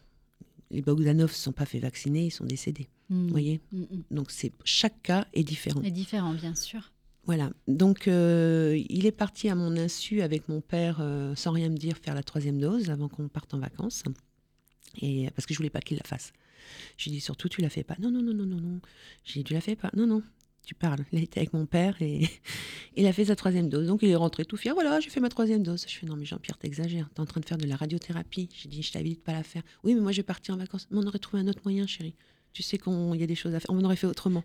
[0.71, 2.87] Les Bogdanov ne sont pas fait vacciner, ils sont décédés.
[3.09, 4.03] Vous voyez hmm, hmm.
[4.11, 5.81] Donc, c'est chaque cas est différent.
[5.81, 6.91] Est différent, bien sûr.
[7.25, 7.51] Voilà.
[7.67, 11.77] Donc, euh, il est parti à mon insu avec mon père, euh, sans rien me
[11.77, 14.03] dire, faire la troisième dose avant qu'on parte en vacances.
[15.01, 16.33] Et, parce que je voulais pas qu'il la fasse.
[16.97, 17.95] J'ai dit surtout, tu la fais pas.
[17.99, 18.79] Non, non, non, non, non, non.
[19.23, 19.89] J'ai dit, tu la fais pas.
[19.95, 20.21] Non, non,
[20.69, 21.03] tu parles.
[21.11, 22.29] Il été avec mon père et
[22.95, 23.87] il a fait sa troisième dose.
[23.87, 24.75] Donc il est rentré tout fier.
[24.75, 25.83] Voilà, j'ai fait ma troisième dose.
[25.87, 27.09] Je fais, non, mais Jean-Pierre, t'exagères.
[27.11, 28.49] T'es en train de faire de la radiothérapie.
[28.53, 29.63] J'ai dit, je t'invite pas la faire.
[29.83, 30.87] Oui, mais moi, je vais partir en vacances.
[30.91, 32.13] Mais on aurait trouvé un autre moyen, chérie.
[32.53, 33.71] Tu sais qu'il y a des choses à faire.
[33.71, 34.43] On aurait fait autrement.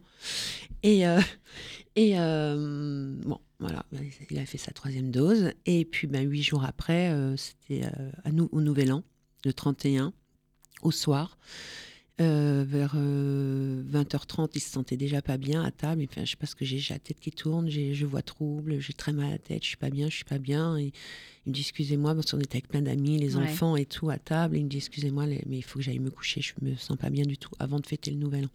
[0.83, 1.21] Et, euh,
[1.97, 3.85] et euh, bon, voilà,
[4.31, 5.53] il a fait sa troisième dose.
[5.67, 7.83] Et puis, ben, huit jours après, euh, c'était
[8.25, 9.03] à nous, au Nouvel An,
[9.45, 10.15] le 31,
[10.81, 11.37] au soir.
[12.21, 16.03] Euh, vers 20h30, euh, il se sentait déjà pas bien à table.
[16.03, 18.23] Et, enfin, je sais pas ce que j'ai, j'ai la tête qui tourne, je vois
[18.23, 20.79] trouble, j'ai très mal à la tête, je suis pas bien, je suis pas bien.
[20.79, 20.93] Et
[21.45, 24.19] il me dit excusez-moi, parce qu'on était avec plein d'amis, les enfants et tout à
[24.19, 24.57] table.
[24.57, 27.11] il me dit excusez-moi, mais il faut que j'aille me coucher, je me sens pas
[27.11, 28.51] bien du tout avant de fêter le nouvel an.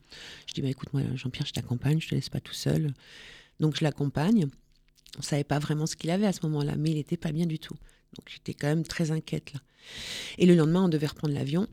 [0.47, 2.93] Je dis bah écoute moi Jean-Pierre, je t'accompagne, je te laisse pas tout seul.
[3.59, 4.47] Donc je l'accompagne.
[5.17, 7.45] On savait pas vraiment ce qu'il avait à ce moment-là, mais il était pas bien
[7.45, 7.75] du tout.
[8.15, 9.59] Donc j'étais quand même très inquiète là.
[10.37, 11.67] Et le lendemain, on devait reprendre l'avion.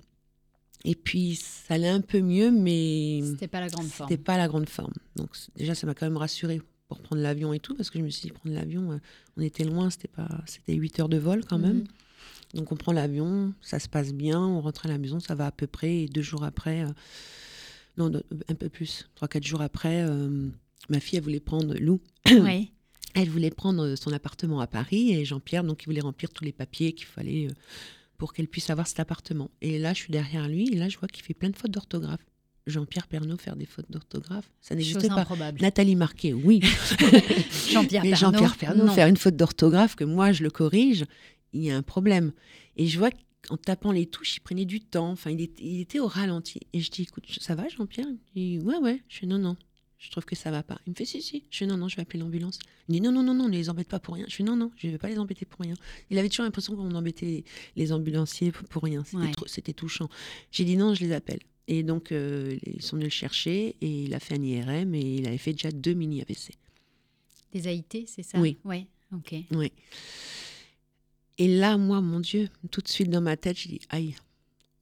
[0.85, 3.21] Et puis, ça allait un peu mieux, mais.
[3.25, 4.09] C'était pas la grande forme.
[4.09, 4.93] C'était pas la grande forme.
[5.17, 8.05] Donc, déjà, ça m'a quand même rassurée pour prendre l'avion et tout, parce que je
[8.05, 8.99] me suis dit, prendre l'avion, euh,
[9.37, 11.79] on était loin, c'était pas, c'était 8 heures de vol quand même.
[11.79, 11.87] Mhm.
[12.55, 15.47] Donc, on prend l'avion, ça se passe bien, on rentre à la maison, ça va
[15.47, 16.89] à peu près, et deux jours après, euh,
[17.97, 18.13] non,
[18.49, 20.49] un peu plus, trois, quatre jours après, euh,
[20.89, 22.01] ma fille, elle voulait prendre Lou.
[22.31, 22.71] Oui.
[23.15, 26.53] Elle voulait prendre son appartement à Paris et Jean-Pierre, donc, il voulait remplir tous les
[26.53, 27.49] papiers qu'il fallait
[28.19, 29.51] pour qu'elle puisse avoir cet appartement.
[29.61, 31.71] Et là, je suis derrière lui, et là, je vois qu'il fait plein de fautes
[31.71, 32.25] d'orthographe.
[32.67, 35.21] Jean-Pierre Pernaud faire des fautes d'orthographe, ça n'existe pas.
[35.21, 35.61] Improbable.
[35.61, 36.61] Nathalie Marquet, oui.
[37.71, 41.05] Jean-Pierre Pernaud, faire une faute d'orthographe que moi je le corrige,
[41.53, 42.33] il y a un problème.
[42.77, 43.11] Et je vois
[43.47, 45.11] qu'en tapant les touches, il prenait du temps.
[45.11, 46.61] Enfin, il était, il était au ralenti.
[46.73, 48.07] Et je dis, écoute, ça va, Jean-Pierre?
[48.35, 49.03] Il dit, ouais, ouais.
[49.09, 49.57] Je dis, non, non
[49.99, 50.79] je trouve que ça va pas.
[50.87, 51.45] Il me fait si, si.
[51.51, 52.59] Je fais non, non, je vais appeler l'ambulance.
[52.89, 54.27] Il dit non, non, non, non, ne les embête pas pour rien.
[54.29, 55.75] Je fais non, non, je ne vais pas les embêter pour rien.
[56.11, 57.45] Il avait toujours l'impression qu'on embêtait
[57.77, 59.05] les, ambulanciers pour, rien.
[59.47, 60.09] C'était touchant.
[60.53, 61.41] J'ai dit non, je les appelle.
[61.69, 65.17] Et donc, euh, ils sont venus le chercher et il a fait un IRM et
[65.17, 66.53] il avait fait déjà deux mini AVC.
[67.53, 68.39] Des AIT, c'est ça?
[68.39, 68.59] Oui.
[68.65, 69.35] Ouais, ok.
[69.53, 69.73] Oui.
[71.39, 74.15] Et là, moi, mon Dieu, tout de suite dans ma tête, je dis aïe,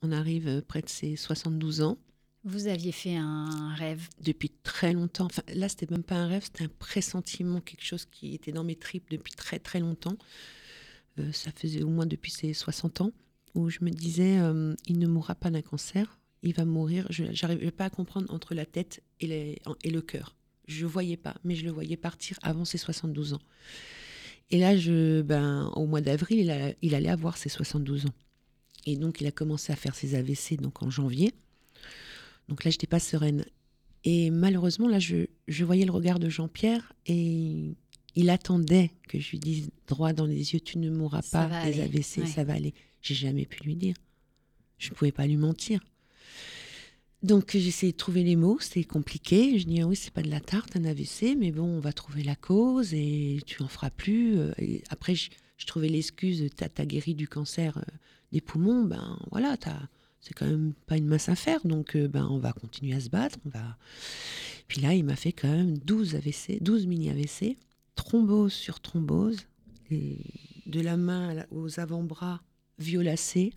[0.03, 1.99] on arrive près de ses 72 ans.
[2.45, 5.27] Vous aviez fait un rêve Depuis très longtemps.
[5.27, 8.65] Enfin, là, c'était même pas un rêve, c'était un pressentiment, quelque chose qui était dans
[8.65, 10.19] mes tripes depuis très très longtemps.
[11.19, 13.13] Euh, ça faisait au moins depuis ses 60 ans,
[13.55, 17.07] où je me disais, euh, il ne mourra pas d'un cancer, il va mourir.
[17.09, 20.37] Je n'arrivais pas à comprendre entre la tête et, le cœur.
[20.69, 23.43] Je ne voyais pas, mais je le voyais partir avant ses 72 ans.
[24.51, 24.75] Et là,
[25.23, 28.15] ben, au mois d'avril, il, il, allait avoir ses 72 ans.
[28.85, 31.33] Et donc, il a commencé à faire ses AVC donc en janvier.
[32.49, 33.45] Donc là, je n'étais pas sereine.
[34.05, 37.75] Et malheureusement, là, je, je voyais le regard de Jean-Pierre et
[38.17, 41.81] il attendait que je lui dise droit dans les yeux, tu ne mourras pas des
[41.81, 42.75] AVC, ça va aller.
[43.03, 43.97] J'ai jamais pu lui dire.
[44.79, 45.81] Je ne pouvais pas lui mentir.
[47.23, 49.59] Donc j'essayais de trouver les mots, c'était compliqué.
[49.59, 51.93] Je dis ah oui, c'est pas de la tarte, un AVC, mais bon, on va
[51.95, 54.39] trouver la cause et tu en feras plus.
[54.59, 55.31] Et après, je,
[55.67, 57.83] trouvais l'excuse, tu as, guéri du cancer euh,
[58.33, 59.57] des poumons, ben voilà,
[60.25, 63.11] c'est quand même pas une mince affaire, donc euh, ben on va continuer à se
[63.11, 63.39] battre.
[63.45, 63.77] On va...
[64.69, 67.59] Puis là, il m'a fait quand même 12 AVC, 12 mini AVC,
[67.95, 69.37] thrombose sur thrombose,
[69.91, 72.43] de la main aux avant-bras
[72.79, 73.53] violacés,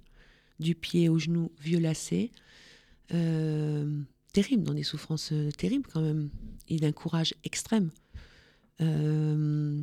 [0.60, 2.32] du pied au genou violacé.
[3.14, 4.02] Euh,
[4.34, 6.30] terrible, dans des souffrances euh, terribles quand même,
[6.68, 7.92] et d'un courage extrême.
[8.82, 9.82] Euh,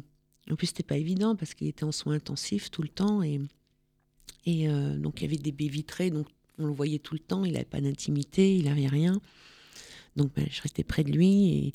[0.51, 3.41] en plus, c'était pas évident parce qu'il était en soins intensifs tout le temps et,
[4.45, 4.69] et
[4.99, 6.27] donc il y avait des baies vitrées, donc
[6.59, 7.45] on le voyait tout le temps.
[7.45, 9.21] Il n'avait pas d'intimité, il n'avait rien.
[10.17, 11.75] Donc ben, je restais près de lui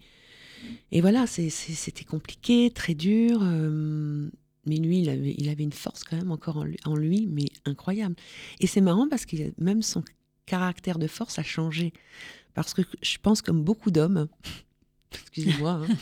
[0.91, 3.41] et, voilà, c'était compliqué, très dur.
[3.41, 7.27] mais lui, il avait, il avait une force quand même encore en lui, en lui
[7.27, 8.15] mais incroyable.
[8.59, 10.03] Et c'est marrant parce que même son
[10.45, 11.93] caractère de force a changé.
[12.53, 14.27] Parce que je pense comme beaucoup d'hommes,
[15.17, 15.95] excusez-moi, hein.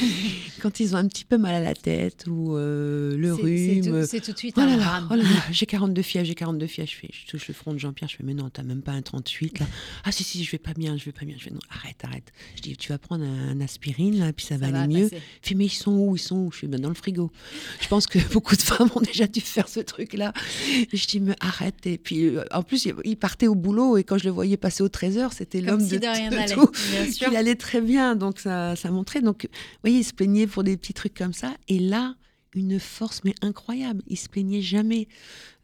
[0.62, 4.04] quand ils ont un petit peu mal à la tête ou euh, le rhume.
[4.06, 5.08] C'est tout, de suite un drame.
[5.10, 5.14] Oh
[5.50, 6.90] j'ai 42 fièvres, j'ai 42 fièvres.
[6.90, 8.92] Je, fais, je touche le front de Jean-Pierre, je fais, mais non, t'as même pas
[8.92, 9.66] un 38 là.
[10.04, 11.36] Ah si, si, je vais pas bien, je vais pas bien.
[11.38, 12.32] Je fais, non, arrête, arrête.
[12.56, 15.10] Je dis, tu vas prendre un, aspirine là, puis ça, va aller mieux.
[15.12, 16.52] Il fait, mais ils sont où Ils sont où?
[16.52, 17.30] Je suis ben, dans le frigo.
[17.80, 20.32] Je pense que beaucoup de femmes ont déjà dû faire ce truc là.
[20.92, 21.86] je dis, mais arrête.
[21.86, 24.82] Et puis euh, en plus, il partait au boulot et quand je le voyais passer
[24.82, 26.70] au 13h, c'était l'homme de, de, tout.
[27.30, 29.22] Il allait très bien, donc ça, ça montrait.
[29.22, 31.54] Donc, vous voyez, il se plaignait pour des petits trucs comme ça.
[31.68, 32.14] Et là,
[32.54, 34.02] une force mais incroyable.
[34.08, 35.08] Il se plaignait jamais.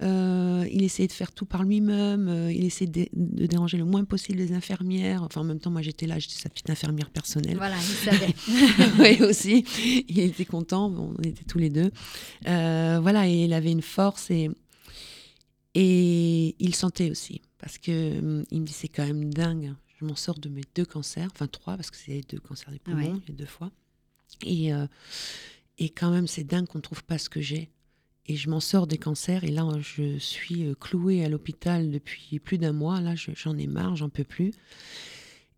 [0.02, 2.28] Euh, il essayait de faire tout par lui-même.
[2.28, 5.22] Euh, il essayait de, déranger le moins possible les infirmières.
[5.22, 7.56] Enfin, en même temps, moi, j'étais là, j'étais sa petite infirmière personnelle.
[7.56, 8.34] Voilà, il savait.
[9.00, 9.64] oui, aussi.
[10.08, 10.92] Il était content.
[10.92, 11.90] on était tous les deux.
[12.46, 14.50] Euh, voilà, et il avait une force et
[15.78, 19.74] et il sentait aussi parce que hum, il me dit c'est quand même dingue.
[19.98, 22.78] Je m'en sors de mes deux cancers, enfin trois parce que c'est deux cancers des
[22.78, 23.70] poumons, les deux fois.
[24.42, 24.86] Et, euh,
[25.78, 27.70] et quand même, c'est dingue qu'on ne trouve pas ce que j'ai.
[28.26, 29.44] Et je m'en sors des cancers.
[29.44, 33.00] Et là, je suis euh, clouée à l'hôpital depuis plus d'un mois.
[33.00, 34.52] Là, j'en ai marre, j'en peux plus.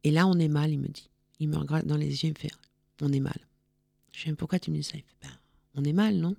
[0.04, 1.08] Et là, on est mal, il me dit.
[1.40, 2.50] Il me regarde dans les yeux, il me fait
[3.00, 3.38] On est mal.
[4.12, 4.96] Je dis Pourquoi tu me dis ça?
[4.96, 5.30] Il fait ben,
[5.74, 6.36] On est mal, non?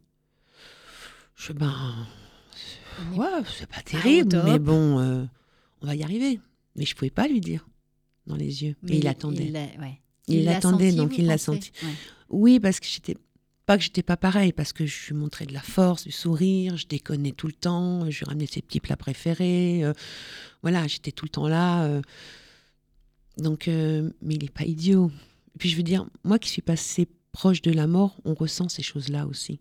[1.35, 2.07] Je fais Ben.
[3.15, 3.27] Ouais,
[3.57, 5.25] c'est pas terrible, mais bon, euh,
[5.81, 6.39] on va y arriver.
[6.75, 7.65] Mais je pouvais pas lui dire
[8.29, 8.75] dans les yeux.
[8.87, 9.51] et il, attendait.
[10.27, 11.71] Il l'attendait, donc il l'a senti.
[12.29, 13.17] Oui, parce que j'étais
[13.65, 16.75] pas que j'étais pas pareil, parce que je lui montrais de la force, du sourire,
[16.75, 19.83] je déconnais tout le temps, je lui ramenais ses petits plats préférés.
[19.83, 19.93] Euh,
[20.63, 21.83] voilà, j'étais tout le temps là.
[21.83, 22.01] Euh.
[23.37, 25.11] donc, euh, mais il n'est pas idiot.
[25.55, 28.69] Et puis je veux dire, moi qui suis passée proche de la mort, on ressent
[28.69, 29.59] ces choses-là aussi.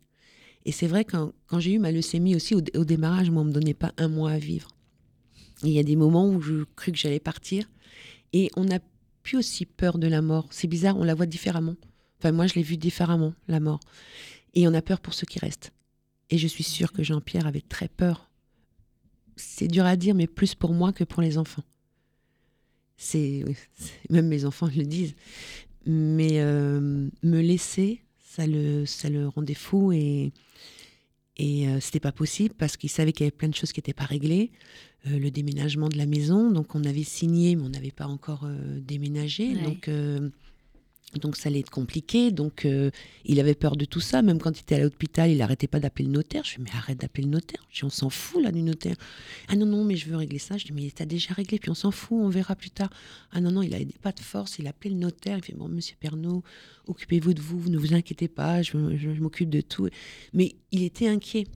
[0.64, 3.44] Et c'est vrai, quand, quand j'ai eu ma leucémie aussi, au, au démarrage, moi, on
[3.44, 4.70] ne me donnait pas un mois à vivre.
[5.62, 7.68] Il y a des moments où je crus que j'allais partir.
[8.32, 8.78] Et on a
[9.36, 10.46] aussi peur de la mort.
[10.50, 11.76] C'est bizarre, on la voit différemment.
[12.18, 13.80] Enfin, moi, je l'ai vu différemment, la mort.
[14.54, 15.72] Et on a peur pour ceux qui restent.
[16.30, 18.30] Et je suis sûre que Jean-Pierre avait très peur.
[19.36, 21.62] C'est dur à dire, mais plus pour moi que pour les enfants.
[22.96, 23.44] C'est
[24.10, 25.14] même mes enfants le disent.
[25.86, 30.32] Mais euh, me laisser, ça le, ça le rendait fou et,
[31.38, 33.78] et euh, c'était pas possible parce qu'il savait qu'il y avait plein de choses qui
[33.78, 34.50] n'étaient pas réglées.
[35.06, 38.44] Euh, le déménagement de la maison, donc on avait signé, mais on n'avait pas encore
[38.44, 39.54] euh, déménagé.
[39.54, 39.88] Donc
[41.14, 42.30] donc ça allait être compliqué.
[42.30, 42.66] Donc
[43.24, 44.22] il avait peur de tout ça.
[44.22, 46.44] Même quand il était à l'hôpital, il n'arrêtait pas d'appeler le notaire.
[46.44, 47.60] Je lui mais arrête d'appeler le notaire.
[47.70, 48.96] Je dis, on s'en fout là du notaire.
[49.48, 50.56] Ah non, non, mais je veux régler ça.
[50.56, 52.90] Je dis, mais t'as déjà réglé, puis on s'en fout, on verra plus tard.
[53.32, 54.58] Ah non, non, il avait pas de force.
[54.58, 55.38] Il appelait le notaire.
[55.38, 56.42] Il fait, bon, monsieur Pernaud,
[56.86, 58.76] occupez-vous de vous, ne vous inquiétez pas, je,
[59.20, 59.88] m'occupe de tout.
[60.32, 61.46] Mais il était inquiet.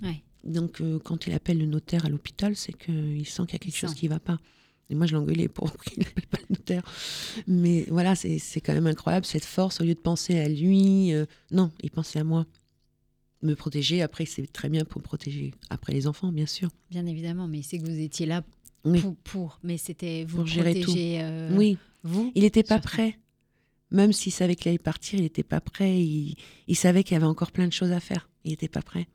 [0.44, 3.76] Donc quand il appelle le notaire à l'hôpital, c'est qu'il sent qu'il y a quelque
[3.76, 4.38] chose qui ne va pas.
[4.90, 6.82] Et moi, je l'engueulais pour qu'il n'appelle pas le notaire.
[7.46, 11.26] Mais voilà, c'est quand même incroyable, cette force, au lieu de penser à lui, euh,
[11.50, 12.46] non, il pensait à moi.
[13.42, 15.52] Me protéger, après, c'est très bien pour protéger.
[15.68, 16.68] Après les enfants, bien sûr.
[16.90, 18.44] Bien évidemment, mais c'est que vous étiez là
[19.24, 20.94] pour, mais c'était vous pour gérer tout.
[20.96, 21.78] Euh, oui.
[22.02, 23.18] vous Il n'était pas prêt.
[23.90, 26.00] Même s'il savait qu'il allait partir, il n'était pas prêt.
[26.00, 28.28] Il, il savait qu'il y avait encore plein de choses à faire.
[28.44, 29.06] Il n'était pas prêt.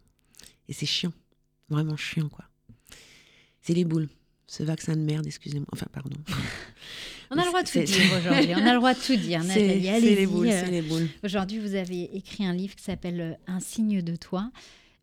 [0.68, 1.14] Et c'est chiant.
[1.70, 2.46] Vraiment chiant, quoi.
[3.62, 4.10] C'est les boules.
[4.50, 5.68] Ce vaccin de merde, excusez-moi.
[5.74, 6.16] Enfin, pardon.
[7.32, 8.54] On a le droit de tout dire aujourd'hui.
[8.56, 9.84] On a le droit de tout dire, Nathalie.
[9.84, 11.08] C'est les boules, c'est les boules.
[11.24, 14.50] Aujourd'hui, vous avez écrit un livre qui s'appelle euh, Un signe de toi,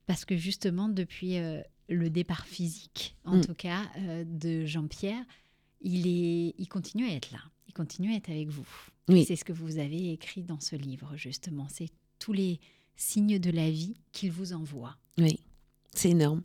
[0.06, 3.44] parce que justement, depuis euh, le départ physique, en Mm.
[3.44, 5.22] tout cas, euh, de Jean-Pierre,
[5.82, 7.40] il, est, il continue à être là.
[7.68, 8.66] Il continue à être avec vous.
[9.08, 9.26] Oui.
[9.28, 11.66] C'est ce que vous avez écrit dans ce livre, justement.
[11.70, 12.58] C'est tous les
[12.96, 14.96] signes de la vie qu'il vous envoie.
[15.18, 15.38] Oui,
[15.92, 16.40] c'est énorme.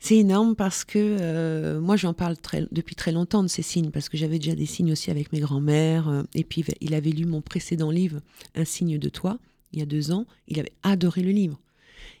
[0.00, 2.36] C'est énorme parce que euh, moi, j'en parle
[2.70, 5.40] depuis très longtemps de ces signes, parce que j'avais déjà des signes aussi avec mes
[5.40, 6.08] grands-mères.
[6.08, 8.20] euh, et puis, il avait lu mon précédent livre,
[8.54, 9.38] Un signe de toi,
[9.72, 10.26] il y a deux ans.
[10.46, 11.58] Il avait adoré le livre.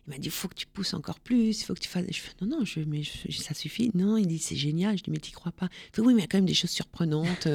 [0.06, 2.04] Il m'a dit, il faut que tu pousses encore plus, il faut que tu fasses...
[2.10, 3.90] Je fais, non, non, je, mais je- ça suffit.
[3.94, 4.96] Non, il dit, c'est génial.
[4.98, 6.46] Je dis, mais tu crois pas Il fait, oui, mais il y a quand même
[6.46, 7.48] des choses surprenantes.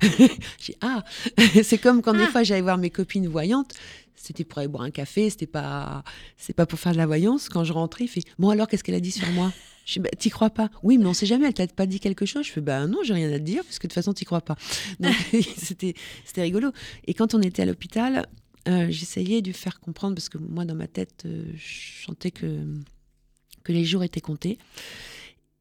[0.60, 1.04] J'ai ah,
[1.62, 2.28] c'est comme quand des Ah.
[2.28, 3.72] fois j'allais voir mes copines voyantes.
[4.20, 6.02] C'était pour aller boire un café, c'était pas,
[6.36, 7.48] c'est pas pour faire de la voyance.
[7.48, 9.52] Quand je rentrais, il fait, bon alors, qu'est-ce qu'elle a dit sur moi?
[9.86, 12.00] Je dis, bah, t'y crois pas Oui, mais on sait jamais, elle t'a pas dit
[12.00, 13.94] quelque chose Je fais, bah non, j'ai rien à te dire, parce que de toute
[13.94, 14.56] façon, t'y crois pas.
[15.00, 15.14] Donc,
[15.56, 16.72] c'était, c'était rigolo.
[17.06, 18.26] Et quand on était à l'hôpital,
[18.68, 22.30] euh, j'essayais de lui faire comprendre, parce que moi, dans ma tête, euh, je sentais
[22.30, 22.64] que,
[23.64, 24.58] que les jours étaient comptés.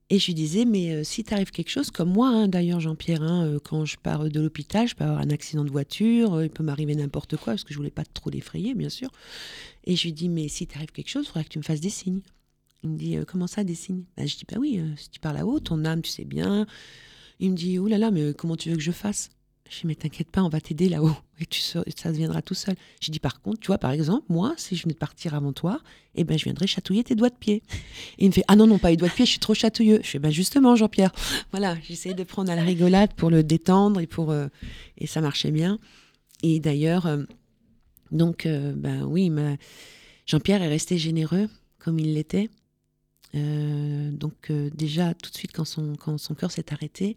[0.10, 3.24] Et je lui disais, mais euh, si t'arrive quelque chose, comme moi, hein, d'ailleurs, Jean-Pierre,
[3.24, 6.64] hein, quand je pars de l'hôpital, je peux avoir un accident de voiture, il peut
[6.64, 9.10] m'arriver n'importe quoi, parce que je voulais pas trop l'effrayer, bien sûr.
[9.86, 11.82] Et je lui dis, mais si t'arrive quelque chose, il faudrait que tu me fasses
[11.82, 12.22] des signes.
[12.84, 14.03] Il me dit, comment ça, des signes?
[14.16, 16.68] Bah, Je dis, bah oui, si tu parles là-haut, ton âme, tu sais bien.
[17.39, 19.30] Il me dit, oh là là, mais comment tu veux que je fasse?
[19.70, 22.76] Je dis, mais t'inquiète pas, on va t'aider là-haut, et tu ça viendra tout seul.
[23.01, 25.51] Je dis, par contre, tu vois, par exemple, moi, si je venais de partir avant
[25.51, 25.82] toi,
[26.15, 27.63] eh ben, je viendrais chatouiller tes doigts de pied.
[28.18, 29.53] Et il me fait, ah non, non, pas les doigts de pied, je suis trop
[29.53, 29.99] chatouilleux.
[30.03, 31.11] Je fais, ben justement, Jean-Pierre.
[31.51, 34.32] Voilà, j'essayais de prendre à la rigolade pour le détendre et pour.
[34.32, 34.47] euh,
[34.97, 35.80] et ça marchait bien.
[36.43, 37.24] Et d'ailleurs, euh,
[38.11, 39.32] donc, euh, ben oui,
[40.26, 41.49] Jean-Pierre est resté généreux
[41.80, 42.49] comme il l'était.
[43.34, 47.15] Donc, déjà, tout de suite, quand son, quand son cœur s'est arrêté,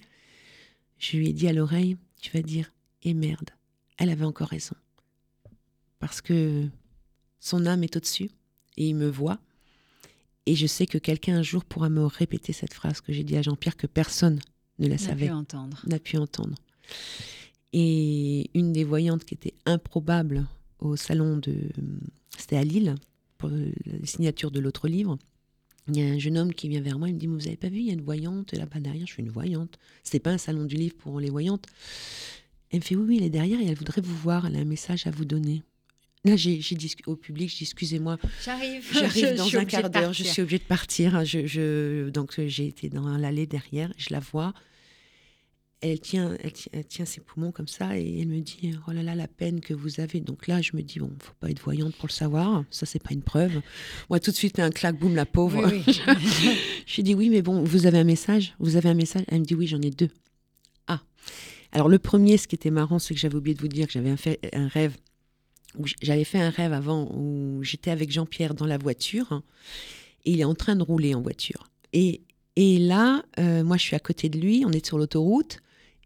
[0.99, 3.51] je lui ai dit à l'oreille, tu vas dire, et merde,
[3.99, 4.77] elle avait encore raison.
[5.99, 6.69] Parce que
[7.39, 8.31] son âme est au-dessus
[8.77, 9.39] et il me voit.
[10.47, 13.37] Et je sais que quelqu'un un jour pourra me répéter cette phrase que j'ai dit
[13.37, 14.41] à Jean-Pierre que personne
[14.79, 15.83] ne la savait, pu entendre.
[15.87, 16.57] n'a pu entendre.
[17.73, 20.47] Et une des voyantes qui était improbable
[20.79, 21.55] au salon de.
[22.37, 22.95] C'était à Lille,
[23.39, 25.19] pour la signature de l'autre livre.
[25.93, 27.47] Il y a un jeune homme qui vient vers moi, il me dit Mais Vous
[27.47, 29.07] avez pas vu, il y a une voyante là-bas derrière.
[29.07, 29.79] Je suis une voyante.
[30.03, 31.67] C'était pas un salon du livre pour les voyantes.
[32.71, 34.47] Elle me fait Oui, oui, elle est derrière et elle voudrait vous voir.
[34.47, 35.63] Elle a un message à vous donner.
[36.25, 38.87] Là, j'ai j'ai dit au public, je dis Excusez-moi, J'arrive.
[38.93, 41.25] J'arrive dans un quart d'heure, je suis obligée de partir.
[41.25, 44.53] Je, je- donc j'ai été dans l'allée derrière, je la vois.
[45.83, 48.93] Elle tient, elle, tient, elle tient ses poumons comme ça et elle me dit Oh
[48.93, 50.21] là là, la peine que vous avez.
[50.21, 52.65] Donc là, je me dis Bon, faut pas être voyante pour le savoir.
[52.71, 53.63] Ça, c'est pas une preuve.
[54.11, 55.65] Moi, tout de suite, un claque, boum, la pauvre.
[55.67, 56.01] Oui, oui.
[56.87, 59.41] Je lui dis oui, mais bon, vous avez un message Vous avez un message Elle
[59.41, 60.11] me dit oui, j'en ai deux.
[60.87, 61.01] Ah.
[61.73, 63.93] Alors le premier, ce qui était marrant, c'est que j'avais oublié de vous dire que
[63.95, 64.97] j'avais un, fait- un rêve.
[66.03, 69.45] J'avais fait un rêve avant où j'étais avec Jean-Pierre dans la voiture hein,
[70.25, 71.71] et il est en train de rouler en voiture.
[71.93, 72.23] Et,
[72.57, 75.61] et là, euh, moi, je suis à côté de lui, on est sur l'autoroute.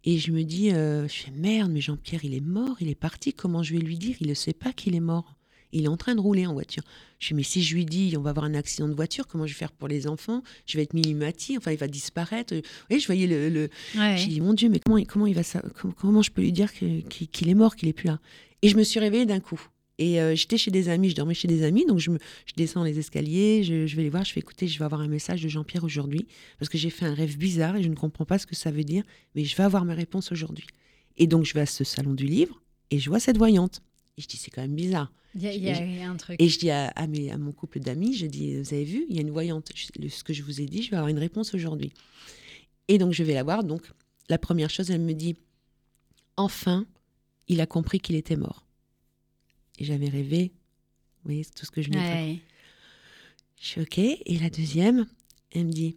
[0.04, 2.94] Et je me dis, euh, je fais merde, mais Jean-Pierre, il est mort, il est
[2.94, 3.32] parti.
[3.32, 4.16] Comment je vais lui dire?
[4.20, 5.34] Il ne sait pas qu'il est mort.
[5.72, 6.82] Il est en train de rouler en voiture.
[7.18, 9.46] Je fais, mais si je lui dis, on va avoir un accident de voiture, comment
[9.46, 10.42] je vais faire pour les enfants?
[10.66, 12.54] Je vais être mimimati, enfin, il va disparaître.
[12.88, 13.48] Voyez, je voyais le.
[13.48, 14.16] le- Ouais.
[14.18, 15.42] J'ai dit, mon Dieu, mais comment, comment il va
[15.80, 18.20] comment, comment je peux lui dire qu'il est mort, qu'il est plus là?
[18.62, 19.60] Et je me suis réveillée d'un coup.
[19.98, 22.52] Et euh, j'étais chez des amis, je dormais chez des amis, donc je, me, je
[22.56, 25.06] descends les escaliers, je, je vais les voir, je fais écouter, je vais avoir un
[25.08, 26.26] message de Jean-Pierre aujourd'hui,
[26.58, 28.72] parce que j'ai fait un rêve bizarre et je ne comprends pas ce que ça
[28.72, 29.04] veut dire,
[29.36, 30.66] mais je vais avoir ma réponse aujourd'hui.
[31.16, 33.82] Et donc je vais à ce salon du livre et je vois cette voyante.
[34.18, 35.12] Et je dis, c'est quand même bizarre.
[35.36, 36.36] Il y a, il y a- il y a un truc.
[36.40, 39.06] Et je dis à, à mes- à mon couple d'amis, je dis, vous avez vu,
[39.08, 39.70] il y a une voyante.
[39.76, 41.92] Je- ce que je vous ai dit, je vais avoir une réponse aujourd'hui.
[42.88, 43.62] Et donc je vais la voir.
[43.62, 43.82] Donc
[44.28, 45.36] la première chose, elle me dit,
[46.36, 46.86] enfin,
[47.48, 48.63] il a compris qu'il était mort.
[49.78, 50.52] Et j'avais rêvé.
[51.22, 52.16] Vous voyez, c'est tout ce que je faire.
[52.16, 52.40] Ouais.
[53.60, 53.98] Je suis OK.
[53.98, 55.06] Et la deuxième,
[55.52, 55.96] elle me dit,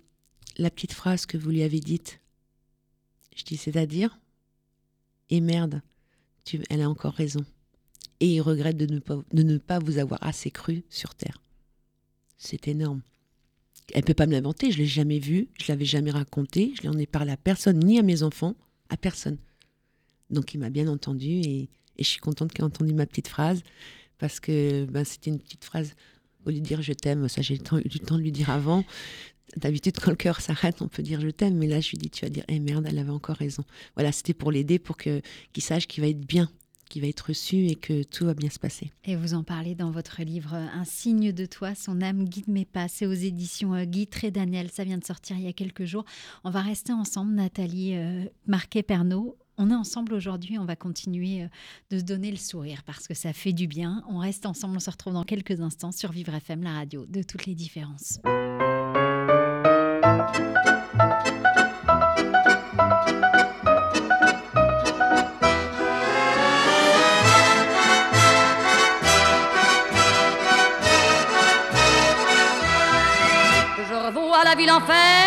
[0.58, 2.20] la petite phrase que vous lui avez dite.
[3.36, 4.20] Je dis, c'est-à-dire
[5.30, 5.82] Et merde,
[6.44, 7.46] tu, elle a encore raison.
[8.20, 11.42] Et il regrette de ne, pas, de ne pas vous avoir assez cru sur Terre.
[12.38, 13.02] C'est énorme.
[13.94, 16.98] Elle peut pas me l'inventer, je l'ai jamais vu, je l'avais jamais raconté, je n'en
[16.98, 18.56] ai parlé à personne, ni à mes enfants,
[18.90, 19.38] à personne.
[20.30, 23.28] Donc il m'a bien entendu et, et je suis contente qu'il ait entendu ma petite
[23.28, 23.62] phrase
[24.18, 25.94] parce que ben, c'était une petite phrase
[26.46, 28.84] au lieu de dire je t'aime, ça j'ai eu le temps de lui dire avant.
[29.56, 32.10] D'habitude, quand le cœur s'arrête, on peut dire je t'aime, mais là, je lui dis,
[32.10, 33.64] tu vas dire, eh merde, elle avait encore raison.
[33.96, 35.22] Voilà, c'était pour l'aider, pour que
[35.54, 36.50] qu'il sache qu'il va être bien,
[36.90, 38.92] qu'il va être reçu et que tout va bien se passer.
[39.06, 42.66] Et vous en parlez dans votre livre Un signe de toi, son âme guide mes
[42.66, 42.88] pas.
[42.88, 44.70] C'est aux éditions euh, Guy et Daniel.
[44.70, 46.04] Ça vient de sortir il y a quelques jours.
[46.44, 49.38] On va rester ensemble, Nathalie euh, Marquet-Pernot.
[49.60, 51.48] On est ensemble aujourd'hui, on va continuer euh,
[51.90, 54.04] de se donner le sourire parce que ça fait du bien.
[54.08, 57.24] On reste ensemble, on se retrouve dans quelques instants sur Vivre FM, la radio de
[57.24, 58.20] toutes les différences.
[74.48, 75.27] la ville en délire,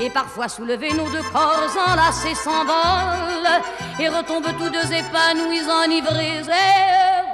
[0.00, 3.62] et parfois soulevés, nos deux corps enlacés s'envolent
[3.98, 6.42] et retombent tous deux épanouis, enivrés et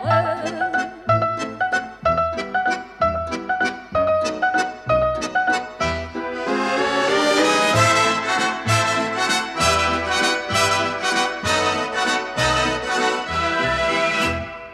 [0.06, 0.61] heureux.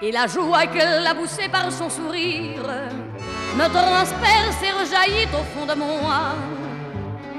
[0.02, 2.62] Et la joie qu'elle a poussée par son sourire
[3.56, 6.55] me transperce et rejaillit au fond de mon âme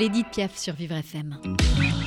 [0.00, 1.36] L'édite Piaf sur Vivre FM.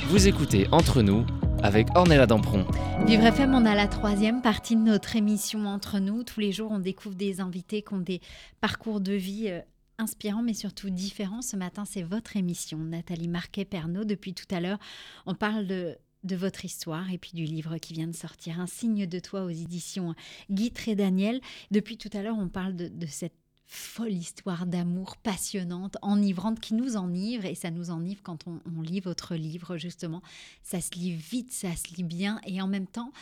[0.08, 1.24] Vous écoutez Entre nous
[1.62, 2.66] avec Ornella Dampron.
[3.06, 6.24] Vivre FM, on a la troisième partie de notre émission Entre nous.
[6.24, 8.20] Tous les jours, on découvre des invités qui ont des
[8.60, 9.60] parcours de vie euh,
[9.98, 11.40] inspirants, mais surtout différents.
[11.40, 14.02] Ce matin, c'est votre émission, Nathalie Marquet-Pernot.
[14.02, 14.78] Depuis tout à l'heure,
[15.24, 18.66] on parle de de votre histoire et puis du livre qui vient de sortir, Un
[18.66, 20.14] signe de toi aux éditions
[20.50, 21.38] Guy et Daniel.
[21.70, 23.34] Depuis tout à l'heure, on parle de, de cette
[23.66, 29.00] folle histoire d'amour passionnante, enivrante, qui nous enivre, et ça nous enivre quand on, lit
[29.00, 30.22] votre livre, justement.
[30.62, 33.12] Ça se lit vite, ça se lit bien, et en même temps,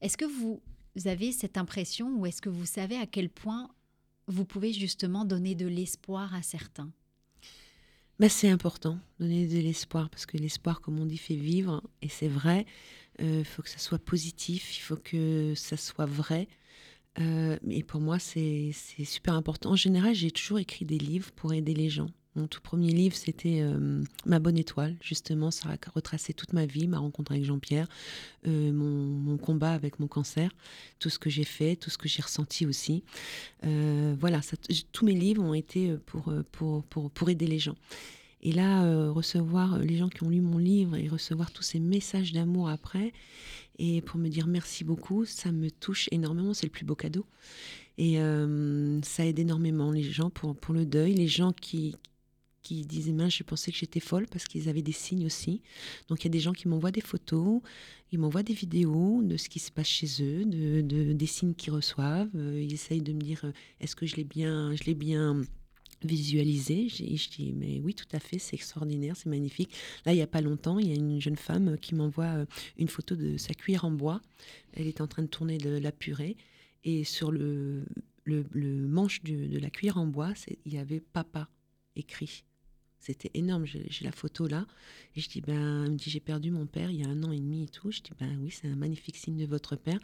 [0.00, 0.60] est-ce que vous
[1.04, 3.70] avez cette impression, ou est-ce que vous savez à quel point
[4.26, 6.90] vous pouvez justement donner de l'espoir à certains?
[8.18, 12.08] Ben, C'est important, donner de l'espoir, parce que l'espoir, comme on dit, fait vivre, et
[12.08, 12.66] c'est vrai,
[13.18, 16.48] il euh, faut que ça soit positif, il faut que ça soit vrai.
[17.20, 18.72] Euh, et pour moi, c'est
[19.04, 19.70] super important.
[19.70, 22.08] En général, j'ai toujours écrit des livres pour aider les gens.
[22.36, 26.66] Mon tout premier livre, c'était euh, Ma bonne étoile, justement, ça a retracé toute ma
[26.66, 27.88] vie, ma rencontre avec Jean-Pierre,
[28.46, 30.50] euh, mon, combat avec mon cancer,
[31.00, 33.02] tout ce que j'ai fait, tout ce que j'ai ressenti aussi.
[33.62, 34.40] voilà,
[34.92, 37.76] tous mes livres ont été pour, pour, pour aider les gens.
[38.42, 42.32] Et là, recevoir les gens qui ont lu mon livre et recevoir tous ces messages
[42.32, 43.12] d'amour après,
[43.78, 47.26] et pour me dire merci beaucoup, ça me touche énormément, c'est le plus beau cadeau.
[47.96, 51.96] Et euh, ça aide énormément les gens pour, pour le deuil, les gens qui,
[52.62, 55.62] qui disaient mince, je pensais que j'étais folle parce qu'ils avaient des signes aussi.
[56.08, 57.60] Donc il y a des gens qui m'envoient des photos,
[58.10, 61.72] ils m'envoient des vidéos de ce qui se passe chez eux, de, des signes qu'ils
[61.72, 62.30] reçoivent.
[62.34, 65.42] Euh, ils essayent de me dire euh, est-ce que je l'ai bien, je l'ai bien
[66.04, 66.88] visualisé.
[66.88, 69.74] Je, dis mais oui, tout à fait, c'est extraordinaire, c'est magnifique.
[70.04, 72.44] Là, il n'y a pas longtemps, il y a une jeune femme qui m'envoie
[72.76, 74.20] une photo de sa cuillère en bois.
[74.74, 76.36] Elle est en train de tourner de la purée
[76.84, 77.84] et sur le,
[78.24, 78.44] le,
[78.86, 80.32] manche de la cuillère en bois,
[80.64, 81.48] il y avait papa
[81.96, 82.44] écrit.
[83.00, 84.66] C'était énorme, j'ai la photo là.
[85.14, 87.22] Et je dis, ben, elle me dit, j'ai perdu mon père il y a un
[87.22, 87.90] an et demi et tout.
[87.90, 89.98] Je dis, ben oui, c'est un magnifique signe de votre père.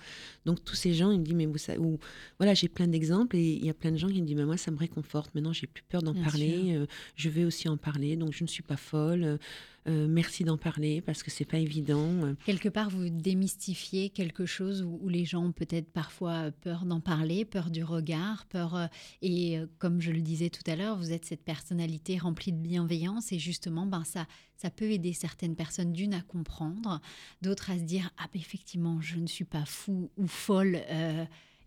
[0.45, 1.99] Donc tous ces gens, ils me disent, mais vous savez, ou,
[2.39, 4.47] voilà, j'ai plein d'exemples et il y a plein de gens qui me disent, ben
[4.47, 5.35] moi, ça me réconforte.
[5.35, 6.77] Maintenant, j'ai plus peur d'en parler.
[6.77, 6.87] Euh,
[7.17, 9.39] je vais aussi en parler, donc je ne suis pas folle.
[9.87, 12.09] Euh, merci d'en parler parce que c'est pas évident.
[12.25, 12.35] Euh.
[12.47, 17.45] Quelque part, vous démystifiez quelque chose où, les gens ont peut-être parfois peur d'en parler,
[17.45, 18.75] peur du regard, peur.
[18.75, 18.87] Euh,
[19.21, 23.33] et comme je le disais tout à l'heure, vous êtes cette personnalité remplie de bienveillance
[23.33, 24.27] et justement, ben ça,
[24.57, 27.01] ça peut aider certaines personnes d'une à comprendre,
[27.43, 30.81] d'autres à se dire ah ben effectivement, je ne suis pas fou ou folle.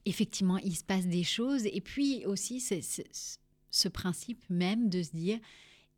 [0.05, 1.65] effectivement, il se passe des choses.
[1.67, 2.81] Et puis aussi, c'est
[3.69, 5.39] ce principe même de se dire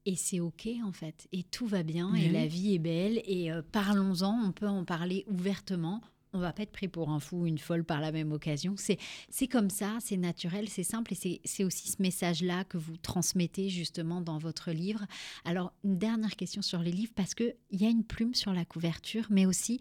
[0.10, 1.28] et c'est OK en fait.
[1.32, 3.22] Et tout va bien et la vie est belle.
[3.26, 6.01] Et euh, parlons-en, on peut en parler ouvertement.
[6.34, 8.74] On va pas être pris pour un fou ou une folle par la même occasion.
[8.78, 11.14] C'est comme ça, c'est naturel, c'est simple.
[11.14, 15.05] Et c'est aussi ce message-là que vous transmettez justement dans votre livre.
[15.45, 18.66] Alors, une dernière question sur les livres, parce qu'il y a une plume sur la
[18.66, 19.80] couverture, mais aussi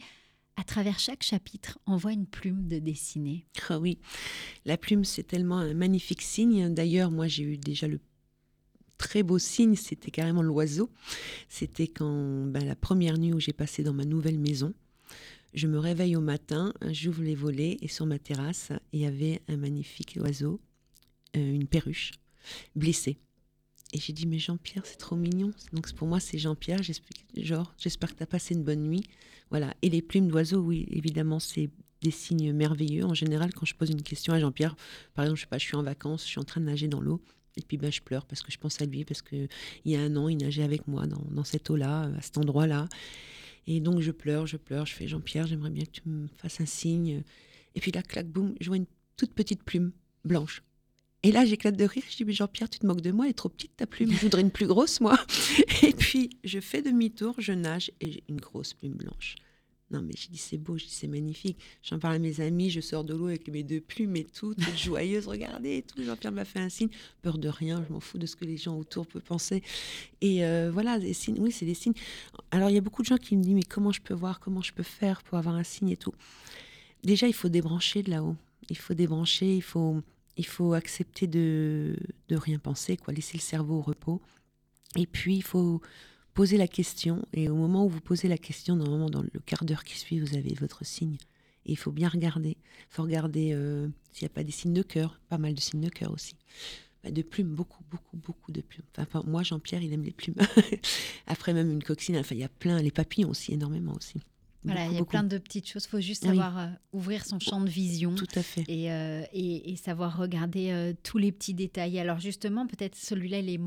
[0.56, 3.46] à travers chaque chapitre, on voit une plume de dessinée.
[3.68, 3.98] Ah oui,
[4.64, 6.72] la plume, c'est tellement un magnifique signe.
[6.74, 8.00] D'ailleurs, moi, j'ai eu déjà le
[8.98, 10.90] très beau signe, c'était carrément l'oiseau.
[11.48, 14.74] C'était quand ben, la première nuit où j'ai passé dans ma nouvelle maison.
[15.54, 19.40] Je me réveille au matin, j'ouvre les volets et sur ma terrasse, il y avait
[19.48, 20.60] un magnifique oiseau,
[21.36, 22.12] euh, une perruche,
[22.76, 23.16] blessée.
[23.94, 25.52] Et j'ai dit, mais Jean-Pierre, c'est trop mignon.
[25.72, 26.80] Donc pour moi, c'est Jean-Pierre.
[27.34, 29.04] Genre, j'espère que tu as passé une bonne nuit.
[29.48, 29.74] Voilà.
[29.80, 31.70] Et les plumes d'oiseau, oui, évidemment, c'est
[32.02, 33.04] des signes merveilleux.
[33.04, 34.76] En général, quand je pose une question à Jean-Pierre,
[35.14, 36.88] par exemple, je sais pas, je suis en vacances, je suis en train de nager
[36.88, 37.22] dans l'eau,
[37.58, 39.48] et puis ben, je pleure parce que je pense à lui, parce qu'il
[39.84, 42.88] y a un an, il nageait avec moi dans, dans cette eau-là, à cet endroit-là.
[43.66, 46.60] Et donc je pleure, je pleure, je fais Jean-Pierre, j'aimerais bien que tu me fasses
[46.60, 47.22] un signe.
[47.74, 48.86] Et puis là, clac, boum, je vois une
[49.16, 49.92] toute petite plume
[50.24, 50.62] blanche.
[51.22, 52.04] Et là, j'éclate de rire.
[52.08, 54.12] Je dis, mais Jean-Pierre, tu te moques de moi, elle est trop petite ta plume.
[54.12, 55.18] Je voudrais une plus grosse, moi.
[55.82, 59.34] Et puis, je fais demi-tour, je nage et j'ai une grosse plume blanche.
[59.90, 61.58] Non, mais je dis c'est beau, je dis c'est magnifique.
[61.82, 64.54] J'en parle à mes amis, je sors de l'eau avec mes deux plumes et tout,
[64.54, 66.02] toute joyeuse, regardez et tout.
[66.02, 66.90] Jean-Pierre m'a fait un signe,
[67.22, 69.62] peur de rien, je m'en fous de ce que les gens autour peuvent penser.
[70.20, 71.94] Et euh, voilà, des signes, oui, c'est des signes.
[72.50, 74.40] Alors il y a beaucoup de gens qui me disent mais comment je peux voir,
[74.40, 76.14] comment je peux faire pour avoir un signe et tout?
[77.02, 78.36] Déjà, il faut débrancher de là-haut.
[78.68, 80.02] Il faut débrancher, il faut,
[80.36, 81.96] il faut accepter de,
[82.28, 84.20] de rien penser, quoi, laisser le cerveau au repos.
[84.96, 85.80] Et puis, il faut
[86.38, 89.64] posez la question, et au moment où vous posez la question, normalement dans le quart
[89.64, 91.16] d'heure qui suit, vous avez votre signe.
[91.66, 92.50] Et il faut bien regarder.
[92.50, 95.60] Il faut regarder euh, s'il n'y a pas des signes de cœur, pas mal de
[95.60, 96.36] signes de cœur aussi.
[97.02, 98.84] Bah, de plumes, beaucoup, beaucoup, beaucoup de plumes.
[98.98, 100.36] Enfin, moi, Jean-Pierre, il aime les plumes.
[101.26, 104.20] Après, même une coquine, enfin, il y a plein, les papillons aussi, énormément aussi.
[104.62, 105.86] Voilà, il y a plein de petites choses.
[105.86, 108.14] Il faut juste savoir euh, ouvrir son champ de vision.
[108.14, 108.62] Tout à fait.
[108.68, 111.98] Et, euh, et, savoir regarder tous les petits détails.
[111.98, 113.60] Alors justement, peut-être celui-là, il est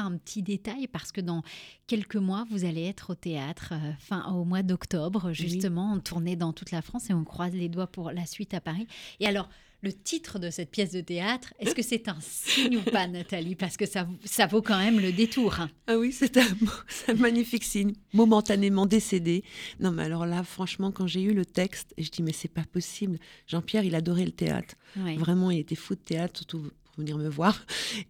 [0.00, 1.42] un petit détail parce que dans
[1.86, 6.36] quelques mois, vous allez être au théâtre euh, fin au mois d'octobre, justement, on tournait
[6.36, 8.86] dans toute la France et on croise les doigts pour la suite à Paris.
[9.20, 9.48] Et alors,
[9.82, 13.54] le titre de cette pièce de théâtre, est-ce que c'est un signe ou pas, Nathalie?
[13.54, 15.60] Parce que ça, ça vaut quand même le détour.
[15.60, 15.70] Hein.
[15.86, 16.46] Ah oui, c'est un,
[17.08, 17.92] un, magnifique signe.
[18.12, 19.44] Momentanément décédé.
[19.78, 22.64] Non, mais alors là, franchement, quand j'ai eu le texte, je dis, mais c'est pas
[22.64, 23.18] possible.
[23.46, 24.74] Jean-Pierre, il adorait le théâtre.
[24.96, 27.64] Vraiment, il était fou de théâtre, surtout venir me voir.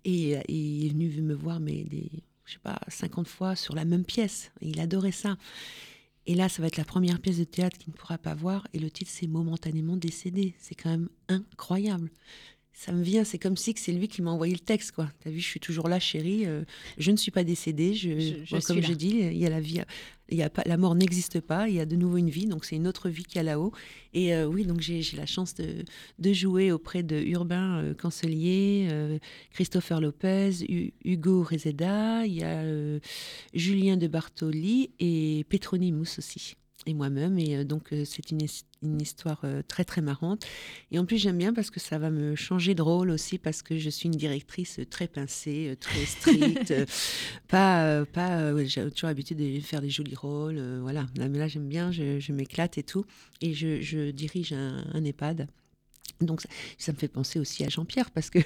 [0.05, 2.11] Et, il est venu me voir, mais des,
[2.45, 4.51] je sais pas, 50 fois sur la même pièce.
[4.61, 5.37] il adorait ça.
[6.29, 8.67] Et là, ça va être la première pièce de théâtre qu'il ne pourra pas voir.
[8.73, 10.55] Et le titre, c'est Momentanément décédé.
[10.59, 12.11] C'est quand même incroyable
[12.79, 15.11] ça me vient, c'est comme si c'est lui qui m'a envoyé le texte, quoi.
[15.21, 16.45] T'as vu, je suis toujours là, chérie.
[16.45, 16.63] Euh,
[16.99, 17.95] je ne suis pas décédée.
[17.95, 19.81] Je, comme je dis, il y a la vie,
[20.29, 21.71] il y a pas, la mort n'existe pas.
[21.71, 23.73] Il y a de nouveau une vie, donc c'est une autre vie qui a là-haut.
[24.13, 25.85] Et euh, oui, donc j'ai la chance de,
[26.19, 28.89] de, jouer auprès de Urbain euh, Cancelier,
[29.55, 30.51] Christopher Lopez,
[31.03, 32.63] Hugo Rezeda, il y a
[33.55, 36.57] Julien de Bartoli et Petronimus aussi
[36.87, 37.39] et moi-même.
[37.39, 38.47] Et donc, c'est une,
[38.83, 40.47] une histoire euh, très très marrante.
[40.91, 43.63] Et en plus j'aime bien parce que ça va me changer de rôle aussi parce
[43.63, 46.85] que je suis une directrice très pincée, euh, très stricte, euh,
[47.49, 51.07] pas pas j'ai toujours l'habitude de faire des jolis rôles, voilà.
[51.17, 53.05] mais là j'aime bien, je, m'éclate et tout.
[53.41, 55.49] Et je, je dirige un, un EHPAD.
[56.21, 58.39] Donc ça, ça, me fait penser aussi à Jean-Pierre parce que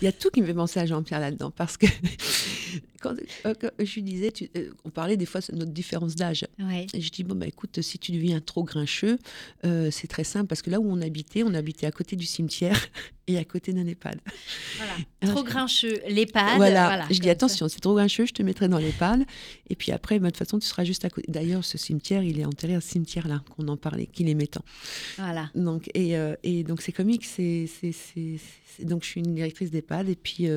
[0.00, 1.86] il y a tout qui me fait penser à Jean-Pierre là-dedans parce que
[3.00, 3.14] quand,
[3.46, 6.46] euh, je lui disais, euh, on parlait des fois de notre différence d'âge.
[6.92, 9.18] Et je dis, bon, bah, écoute, si tu deviens trop grincheux,
[9.64, 12.26] euh, c'est très simple, parce que là où on habitait, on habitait à côté du
[12.26, 12.78] cimetière
[13.26, 14.20] et à côté d'un EHPAD.
[14.76, 15.34] Voilà.
[15.34, 16.56] trop grincheux, l'EHPAD.
[16.56, 17.06] Voilà.
[17.10, 19.24] je dis, attention, c'est trop grincheux, je te mettrai dans l'EHPAD.
[19.68, 21.30] Et puis après, bah, de toute façon, tu seras juste à côté.
[21.30, 24.64] D'ailleurs, ce cimetière, il est enterré à ce cimetière-là, qu'on en parlait, qu'il est mettant.
[25.16, 25.50] Voilà.
[25.54, 27.24] Donc, et, et donc, c'est comique.
[27.24, 27.68] C'est,
[28.80, 30.08] donc, je suis une directrice d'EHPAD.
[30.08, 30.48] Et puis,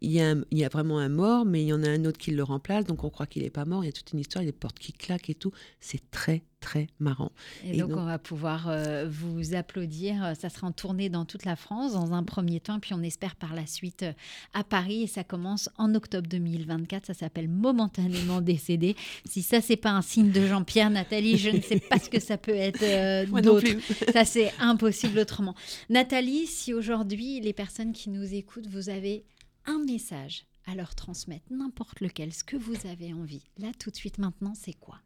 [0.00, 2.04] il y, a il y, a vraiment un mort, mais il y en a un
[2.04, 3.82] autre qui le remplace, donc on croit qu'il n'est pas mort.
[3.82, 5.52] Il y a toute une histoire, il y a des portes qui claquent et tout.
[5.80, 7.32] C'est très, très marrant.
[7.64, 10.34] Et, donc, on va pouvoir euh, vous applaudir.
[10.38, 13.36] Ça sera en tournée dans toute la France dans un premier temps, puis on espère
[13.36, 14.12] par la suite euh,
[14.52, 15.04] à Paris.
[15.04, 17.06] Et ça commence en octobre 2024.
[17.06, 18.96] Ça s'appelle Momentanément décédé.
[19.24, 22.20] Si ça, c'est pas un signe de Jean-Pierre, Nathalie, je ne sais pas ce que
[22.20, 23.66] ça peut être euh, d'autre.
[24.12, 25.54] Ça, c'est impossible autrement.
[25.88, 29.24] Nathalie, si aujourd'hui, les personnes qui nous écoutent, vous avez
[29.66, 33.44] un message à leur transmettre, n'importe lequel, ce que vous avez envie.
[33.58, 35.00] Là, tout de suite, maintenant, c'est quoi?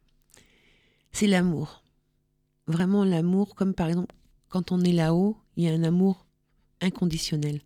[1.11, 1.83] C'est l'amour.
[2.67, 4.15] Vraiment l'amour, comme par exemple,
[4.49, 6.25] quand on est là-haut, il y a un amour
[6.79, 7.61] inconditionnel.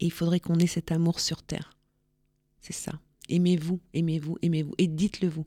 [0.00, 1.70] Et il faudrait qu'on ait cet amour sur Terre.
[2.60, 2.92] C'est ça.
[3.28, 4.74] Aimez-vous, aimez-vous, aimez-vous.
[4.78, 5.46] Et dites-le vous.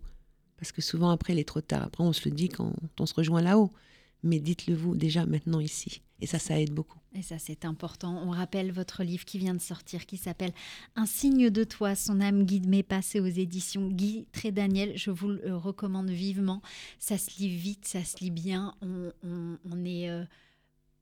[0.58, 1.84] Parce que souvent, après, il est trop tard.
[1.84, 3.72] Après, on se le dit quand on se rejoint là-haut
[4.24, 6.02] mais dites-le vous déjà maintenant ici.
[6.22, 7.00] Et ça, ça aide beaucoup.
[7.14, 8.22] Et ça, c'est important.
[8.24, 10.54] On rappelle votre livre qui vient de sortir, qui s'appelle
[10.96, 14.94] Un signe de toi, son âme guide mes passés aux éditions Guy Trédaniel.
[14.96, 16.62] Je vous le recommande vivement.
[17.00, 18.76] Ça se lit vite, ça se lit bien.
[18.82, 20.10] On, est...
[20.10, 20.24] Euh,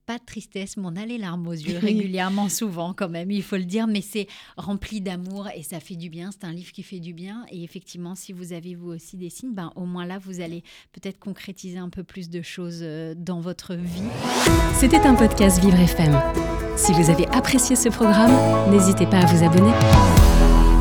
[0.09, 3.43] pas de tristesse, mais on a les larmes aux yeux régulièrement, souvent quand même, il
[3.43, 4.25] faut le dire, mais c'est
[4.57, 6.31] rempli d'amour et ça fait du bien.
[6.31, 7.45] C'est un livre qui fait du bien.
[7.51, 10.63] Et effectivement, si vous avez vous aussi des signes, ben, au moins là, vous allez
[10.93, 14.01] peut-être concrétiser un peu plus de choses euh, dans votre vie.
[14.73, 16.19] C'était un podcast Vivre FM.
[16.75, 18.33] Si vous avez apprécié ce programme,
[18.71, 20.78] n'hésitez pas à vous abonner.